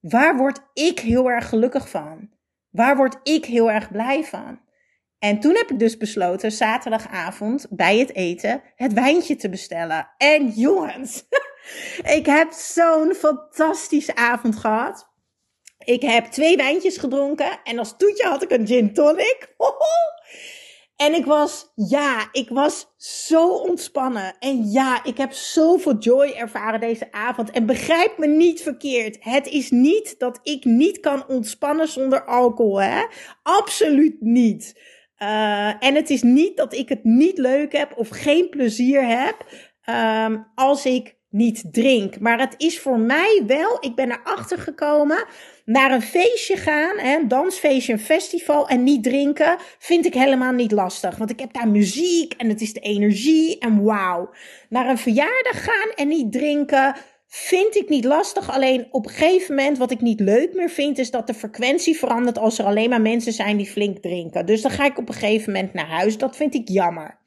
Waar 0.00 0.36
word 0.36 0.60
ik 0.72 1.00
heel 1.00 1.30
erg 1.30 1.48
gelukkig 1.48 1.88
van? 1.88 2.30
Waar 2.70 2.96
word 2.96 3.18
ik 3.22 3.44
heel 3.44 3.70
erg 3.70 3.90
blij 3.90 4.24
van? 4.24 4.60
En 5.18 5.40
toen 5.40 5.54
heb 5.54 5.70
ik 5.70 5.78
dus 5.78 5.96
besloten 5.96 6.52
zaterdagavond 6.52 7.66
bij 7.70 7.98
het 7.98 8.14
eten 8.14 8.62
het 8.74 8.92
wijntje 8.92 9.36
te 9.36 9.48
bestellen. 9.48 10.10
En 10.16 10.48
jongens, 10.48 11.24
ik 12.18 12.26
heb 12.26 12.52
zo'n 12.52 13.14
fantastische 13.14 14.14
avond 14.14 14.56
gehad. 14.56 15.08
Ik 15.78 16.02
heb 16.02 16.24
twee 16.24 16.56
wijntjes 16.56 16.96
gedronken 16.96 17.60
en 17.64 17.78
als 17.78 17.96
toetje 17.96 18.26
had 18.26 18.42
ik 18.42 18.50
een 18.50 18.66
gin 18.66 18.94
tonic. 18.94 19.54
En 20.98 21.14
ik 21.14 21.24
was, 21.24 21.72
ja, 21.74 22.28
ik 22.32 22.48
was 22.48 22.94
zo 22.96 23.48
ontspannen. 23.48 24.36
En 24.38 24.70
ja, 24.70 25.04
ik 25.04 25.16
heb 25.16 25.32
zoveel 25.32 25.98
joy 25.98 26.32
ervaren 26.36 26.80
deze 26.80 27.12
avond. 27.12 27.50
En 27.50 27.66
begrijp 27.66 28.18
me 28.18 28.26
niet 28.26 28.62
verkeerd. 28.62 29.16
Het 29.20 29.46
is 29.46 29.70
niet 29.70 30.14
dat 30.18 30.40
ik 30.42 30.64
niet 30.64 31.00
kan 31.00 31.28
ontspannen 31.28 31.88
zonder 31.88 32.24
alcohol, 32.24 32.80
hè? 32.80 33.04
Absoluut 33.42 34.16
niet. 34.20 34.80
Uh, 35.18 35.84
en 35.84 35.94
het 35.94 36.10
is 36.10 36.22
niet 36.22 36.56
dat 36.56 36.74
ik 36.74 36.88
het 36.88 37.04
niet 37.04 37.38
leuk 37.38 37.72
heb 37.72 37.92
of 37.96 38.08
geen 38.08 38.48
plezier 38.48 39.06
heb 39.06 39.46
um, 40.24 40.46
als 40.54 40.86
ik 40.86 41.16
niet 41.30 41.72
drink. 41.72 42.20
Maar 42.20 42.40
het 42.40 42.54
is 42.56 42.80
voor 42.80 42.98
mij 42.98 43.42
wel, 43.46 43.76
ik 43.80 43.94
ben 43.94 44.10
erachter 44.10 44.58
gekomen, 44.58 45.26
naar 45.68 45.92
een 45.92 46.02
feestje 46.02 46.56
gaan, 46.56 46.98
hè, 46.98 47.16
een 47.16 47.28
dansfeestje, 47.28 47.92
een 47.92 47.98
festival 47.98 48.68
en 48.68 48.82
niet 48.82 49.02
drinken, 49.02 49.56
vind 49.78 50.06
ik 50.06 50.14
helemaal 50.14 50.52
niet 50.52 50.72
lastig. 50.72 51.16
Want 51.16 51.30
ik 51.30 51.40
heb 51.40 51.52
daar 51.52 51.68
muziek 51.68 52.32
en 52.32 52.48
het 52.48 52.60
is 52.60 52.72
de 52.72 52.80
energie 52.80 53.58
en 53.58 53.82
wauw. 53.82 54.30
Naar 54.68 54.88
een 54.88 54.98
verjaardag 54.98 55.64
gaan 55.64 55.90
en 55.94 56.08
niet 56.08 56.32
drinken, 56.32 56.96
vind 57.26 57.76
ik 57.76 57.88
niet 57.88 58.04
lastig. 58.04 58.50
Alleen 58.50 58.86
op 58.90 59.04
een 59.06 59.12
gegeven 59.12 59.54
moment, 59.54 59.78
wat 59.78 59.90
ik 59.90 60.00
niet 60.00 60.20
leuk 60.20 60.54
meer 60.54 60.70
vind, 60.70 60.98
is 60.98 61.10
dat 61.10 61.26
de 61.26 61.34
frequentie 61.34 61.98
verandert 61.98 62.38
als 62.38 62.58
er 62.58 62.64
alleen 62.64 62.90
maar 62.90 63.00
mensen 63.00 63.32
zijn 63.32 63.56
die 63.56 63.70
flink 63.70 63.98
drinken. 63.98 64.46
Dus 64.46 64.62
dan 64.62 64.70
ga 64.70 64.84
ik 64.84 64.98
op 64.98 65.08
een 65.08 65.14
gegeven 65.14 65.52
moment 65.52 65.72
naar 65.72 65.88
huis. 65.88 66.18
Dat 66.18 66.36
vind 66.36 66.54
ik 66.54 66.68
jammer. 66.68 67.18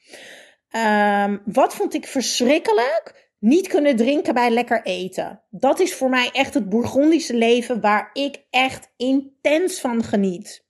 Ehm, 0.69 1.37
wat 1.45 1.75
vond 1.75 1.93
ik 1.93 2.07
verschrikkelijk? 2.07 3.30
Niet 3.41 3.67
kunnen 3.67 3.95
drinken 3.95 4.33
bij 4.33 4.49
lekker 4.49 4.83
eten. 4.83 5.41
Dat 5.49 5.79
is 5.79 5.95
voor 5.95 6.09
mij 6.09 6.29
echt 6.31 6.53
het 6.53 6.69
Bourgondische 6.69 7.33
leven 7.33 7.81
waar 7.81 8.09
ik 8.13 8.43
echt 8.49 8.93
intens 8.97 9.79
van 9.79 10.03
geniet. 10.03 10.65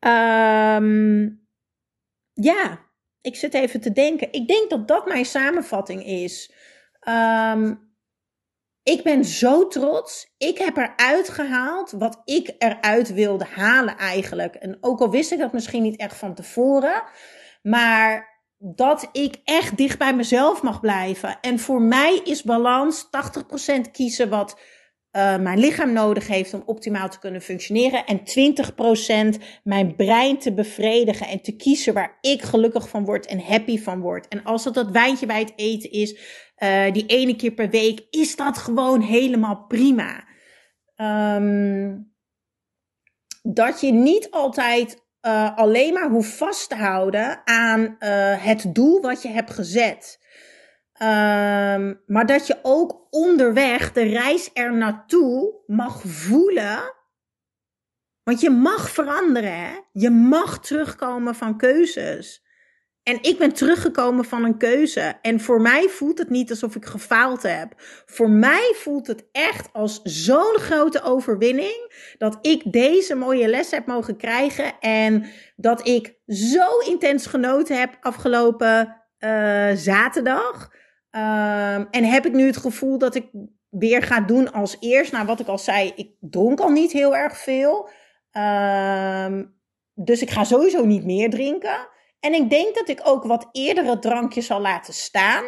Um, 0.00 1.48
ja, 2.32 2.80
ik 3.20 3.36
zit 3.36 3.54
even 3.54 3.80
te 3.80 3.92
denken. 3.92 4.32
Ik 4.32 4.48
denk 4.48 4.70
dat 4.70 4.88
dat 4.88 5.06
mijn 5.06 5.24
samenvatting 5.24 6.06
is. 6.06 6.52
Um, 7.08 7.94
ik 8.82 9.02
ben 9.02 9.24
zo 9.24 9.66
trots. 9.66 10.34
Ik 10.38 10.58
heb 10.58 10.76
eruit 10.76 11.28
gehaald 11.28 11.90
wat 11.90 12.20
ik 12.24 12.54
eruit 12.58 13.12
wilde 13.12 13.44
halen 13.44 13.96
eigenlijk. 13.96 14.54
En 14.54 14.78
ook 14.80 15.00
al 15.00 15.10
wist 15.10 15.32
ik 15.32 15.38
dat 15.38 15.52
misschien 15.52 15.82
niet 15.82 16.00
echt 16.00 16.16
van 16.16 16.34
tevoren. 16.34 17.02
Maar 17.62 18.35
dat 18.58 19.08
ik 19.12 19.36
echt 19.44 19.76
dicht 19.76 19.98
bij 19.98 20.14
mezelf 20.14 20.62
mag 20.62 20.80
blijven. 20.80 21.40
En 21.40 21.58
voor 21.58 21.82
mij 21.82 22.20
is 22.24 22.42
balans 22.42 23.08
80% 23.86 23.90
kiezen 23.92 24.28
wat 24.28 24.58
uh, 25.16 25.36
mijn 25.36 25.58
lichaam 25.58 25.92
nodig 25.92 26.26
heeft 26.26 26.54
om 26.54 26.62
optimaal 26.66 27.08
te 27.08 27.18
kunnen 27.18 27.40
functioneren. 27.40 28.04
En 28.04 28.20
20% 29.38 29.42
mijn 29.62 29.96
brein 29.96 30.38
te 30.38 30.54
bevredigen 30.54 31.26
en 31.26 31.42
te 31.42 31.56
kiezen 31.56 31.94
waar 31.94 32.18
ik 32.20 32.42
gelukkig 32.42 32.88
van 32.88 33.04
word 33.04 33.26
en 33.26 33.40
happy 33.40 33.78
van 33.78 34.00
word. 34.00 34.28
En 34.28 34.44
als 34.44 34.64
dat 34.64 34.74
dat 34.74 34.90
wijntje 34.90 35.26
bij 35.26 35.40
het 35.40 35.52
eten 35.56 35.90
is, 35.90 36.18
uh, 36.58 36.92
die 36.92 37.06
ene 37.06 37.36
keer 37.36 37.52
per 37.52 37.70
week, 37.70 38.06
is 38.10 38.36
dat 38.36 38.58
gewoon 38.58 39.00
helemaal 39.00 39.64
prima. 39.68 40.24
Um, 40.96 42.14
dat 43.42 43.80
je 43.80 43.92
niet 43.92 44.30
altijd 44.30 45.05
uh, 45.26 45.56
alleen 45.56 45.92
maar 45.92 46.08
hoeft 46.08 46.36
vast 46.36 46.68
te 46.68 46.74
houden 46.74 47.40
aan 47.44 47.96
het 48.38 48.74
doel 48.74 49.00
wat 49.00 49.22
je 49.22 49.28
hebt 49.28 49.50
gezet. 49.50 50.24
Um, 51.02 52.02
maar 52.06 52.26
dat 52.26 52.46
je 52.46 52.58
ook 52.62 53.06
onderweg 53.10 53.92
de 53.92 54.02
reis 54.02 54.50
er 54.52 54.74
naartoe 54.74 55.54
mag 55.66 56.02
voelen. 56.04 56.94
Want 58.22 58.40
je 58.40 58.50
mag 58.50 58.90
veranderen, 58.90 59.58
hè? 59.58 59.78
Je 59.92 60.10
mag 60.10 60.60
terugkomen 60.60 61.34
van 61.34 61.58
keuzes. 61.58 62.45
En 63.06 63.18
ik 63.22 63.38
ben 63.38 63.52
teruggekomen 63.52 64.24
van 64.24 64.44
een 64.44 64.58
keuze. 64.58 65.14
En 65.22 65.40
voor 65.40 65.60
mij 65.60 65.88
voelt 65.88 66.18
het 66.18 66.30
niet 66.30 66.50
alsof 66.50 66.76
ik 66.76 66.84
gefaald 66.84 67.42
heb. 67.42 67.72
Voor 68.06 68.30
mij 68.30 68.72
voelt 68.76 69.06
het 69.06 69.28
echt 69.32 69.68
als 69.72 70.00
zo'n 70.02 70.58
grote 70.58 71.02
overwinning. 71.02 71.92
Dat 72.18 72.38
ik 72.40 72.72
deze 72.72 73.14
mooie 73.14 73.48
les 73.48 73.70
heb 73.70 73.86
mogen 73.86 74.16
krijgen. 74.16 74.78
En 74.80 75.26
dat 75.56 75.86
ik 75.86 76.14
zo 76.26 76.78
intens 76.78 77.26
genoten 77.26 77.78
heb 77.78 77.96
afgelopen 78.00 78.96
uh, 79.18 79.70
zaterdag. 79.74 80.70
Um, 81.10 81.86
en 81.90 82.04
heb 82.04 82.26
ik 82.26 82.32
nu 82.32 82.46
het 82.46 82.56
gevoel 82.56 82.98
dat 82.98 83.14
ik 83.14 83.26
weer 83.70 84.02
ga 84.02 84.20
doen 84.20 84.52
als 84.52 84.76
eerst. 84.80 85.12
Nou, 85.12 85.26
wat 85.26 85.40
ik 85.40 85.46
al 85.46 85.58
zei, 85.58 85.92
ik 85.96 86.10
dronk 86.20 86.60
al 86.60 86.70
niet 86.70 86.92
heel 86.92 87.16
erg 87.16 87.38
veel. 87.38 87.88
Um, 88.32 89.54
dus 89.94 90.22
ik 90.22 90.30
ga 90.30 90.44
sowieso 90.44 90.84
niet 90.84 91.04
meer 91.04 91.30
drinken. 91.30 91.94
En 92.26 92.34
ik 92.34 92.50
denk 92.50 92.74
dat 92.74 92.88
ik 92.88 93.00
ook 93.04 93.24
wat 93.24 93.48
eerdere 93.52 93.98
drankjes 93.98 94.46
zal 94.46 94.60
laten 94.60 94.94
staan. 94.94 95.44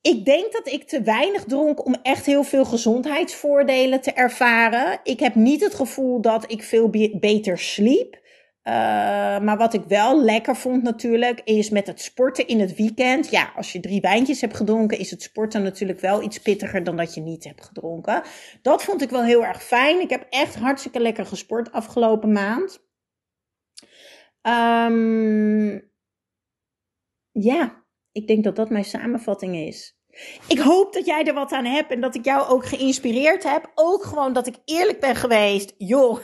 Ik 0.00 0.24
denk 0.24 0.52
dat 0.52 0.66
ik 0.66 0.88
te 0.88 1.02
weinig 1.02 1.44
dronk 1.44 1.86
om 1.86 1.96
echt 2.02 2.26
heel 2.26 2.42
veel 2.42 2.64
gezondheidsvoordelen 2.64 4.00
te 4.00 4.12
ervaren. 4.12 5.00
Ik 5.02 5.20
heb 5.20 5.34
niet 5.34 5.60
het 5.60 5.74
gevoel 5.74 6.20
dat 6.20 6.50
ik 6.52 6.62
veel 6.62 6.90
beter 7.20 7.58
sliep. 7.58 8.14
Uh, 8.14 8.72
maar 9.38 9.56
wat 9.56 9.74
ik 9.74 9.84
wel 9.88 10.22
lekker 10.22 10.56
vond 10.56 10.82
natuurlijk, 10.82 11.40
is 11.44 11.70
met 11.70 11.86
het 11.86 12.00
sporten 12.00 12.46
in 12.46 12.60
het 12.60 12.74
weekend. 12.74 13.30
Ja, 13.30 13.52
als 13.56 13.72
je 13.72 13.80
drie 13.80 14.00
wijntjes 14.00 14.40
hebt 14.40 14.56
gedronken, 14.56 14.98
is 14.98 15.10
het 15.10 15.22
sporten 15.22 15.62
natuurlijk 15.62 16.00
wel 16.00 16.22
iets 16.22 16.38
pittiger 16.38 16.84
dan 16.84 16.96
dat 16.96 17.14
je 17.14 17.20
niet 17.20 17.44
hebt 17.44 17.64
gedronken. 17.64 18.22
Dat 18.62 18.82
vond 18.82 19.02
ik 19.02 19.10
wel 19.10 19.24
heel 19.24 19.44
erg 19.44 19.62
fijn. 19.62 20.00
Ik 20.00 20.10
heb 20.10 20.26
echt 20.30 20.54
hartstikke 20.54 21.00
lekker 21.00 21.26
gesport 21.26 21.72
afgelopen 21.72 22.32
maand. 22.32 22.90
Um, 24.42 25.90
ja, 27.30 27.84
ik 28.12 28.26
denk 28.26 28.44
dat 28.44 28.56
dat 28.56 28.70
mijn 28.70 28.84
samenvatting 28.84 29.56
is. 29.56 29.96
Ik 30.48 30.58
hoop 30.58 30.92
dat 30.92 31.06
jij 31.06 31.24
er 31.24 31.34
wat 31.34 31.52
aan 31.52 31.64
hebt 31.64 31.90
en 31.90 32.00
dat 32.00 32.14
ik 32.14 32.24
jou 32.24 32.48
ook 32.48 32.66
geïnspireerd 32.66 33.42
heb. 33.42 33.70
Ook 33.74 34.04
gewoon 34.04 34.32
dat 34.32 34.46
ik 34.46 34.56
eerlijk 34.64 35.00
ben 35.00 35.16
geweest. 35.16 35.74
Joh, 35.78 36.18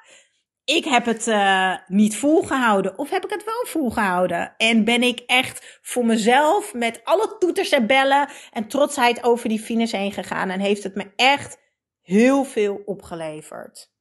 ik 0.78 0.84
heb 0.84 1.04
het 1.04 1.26
uh, 1.26 1.76
niet 1.86 2.16
volgehouden. 2.16 2.98
Of 2.98 3.10
heb 3.10 3.24
ik 3.24 3.30
het 3.30 3.44
wel 3.44 3.64
volgehouden? 3.66 4.54
En 4.56 4.84
ben 4.84 5.02
ik 5.02 5.18
echt 5.26 5.78
voor 5.82 6.06
mezelf 6.06 6.74
met 6.74 7.00
alle 7.04 7.36
toeters 7.38 7.70
en 7.70 7.86
bellen 7.86 8.28
en 8.52 8.68
trotsheid 8.68 9.24
over 9.24 9.48
die 9.48 9.60
finish 9.60 9.92
heen 9.92 10.12
gegaan. 10.12 10.50
En 10.50 10.60
heeft 10.60 10.82
het 10.82 10.94
me 10.94 11.12
echt 11.16 11.58
heel 12.00 12.44
veel 12.44 12.82
opgeleverd. 12.84 13.91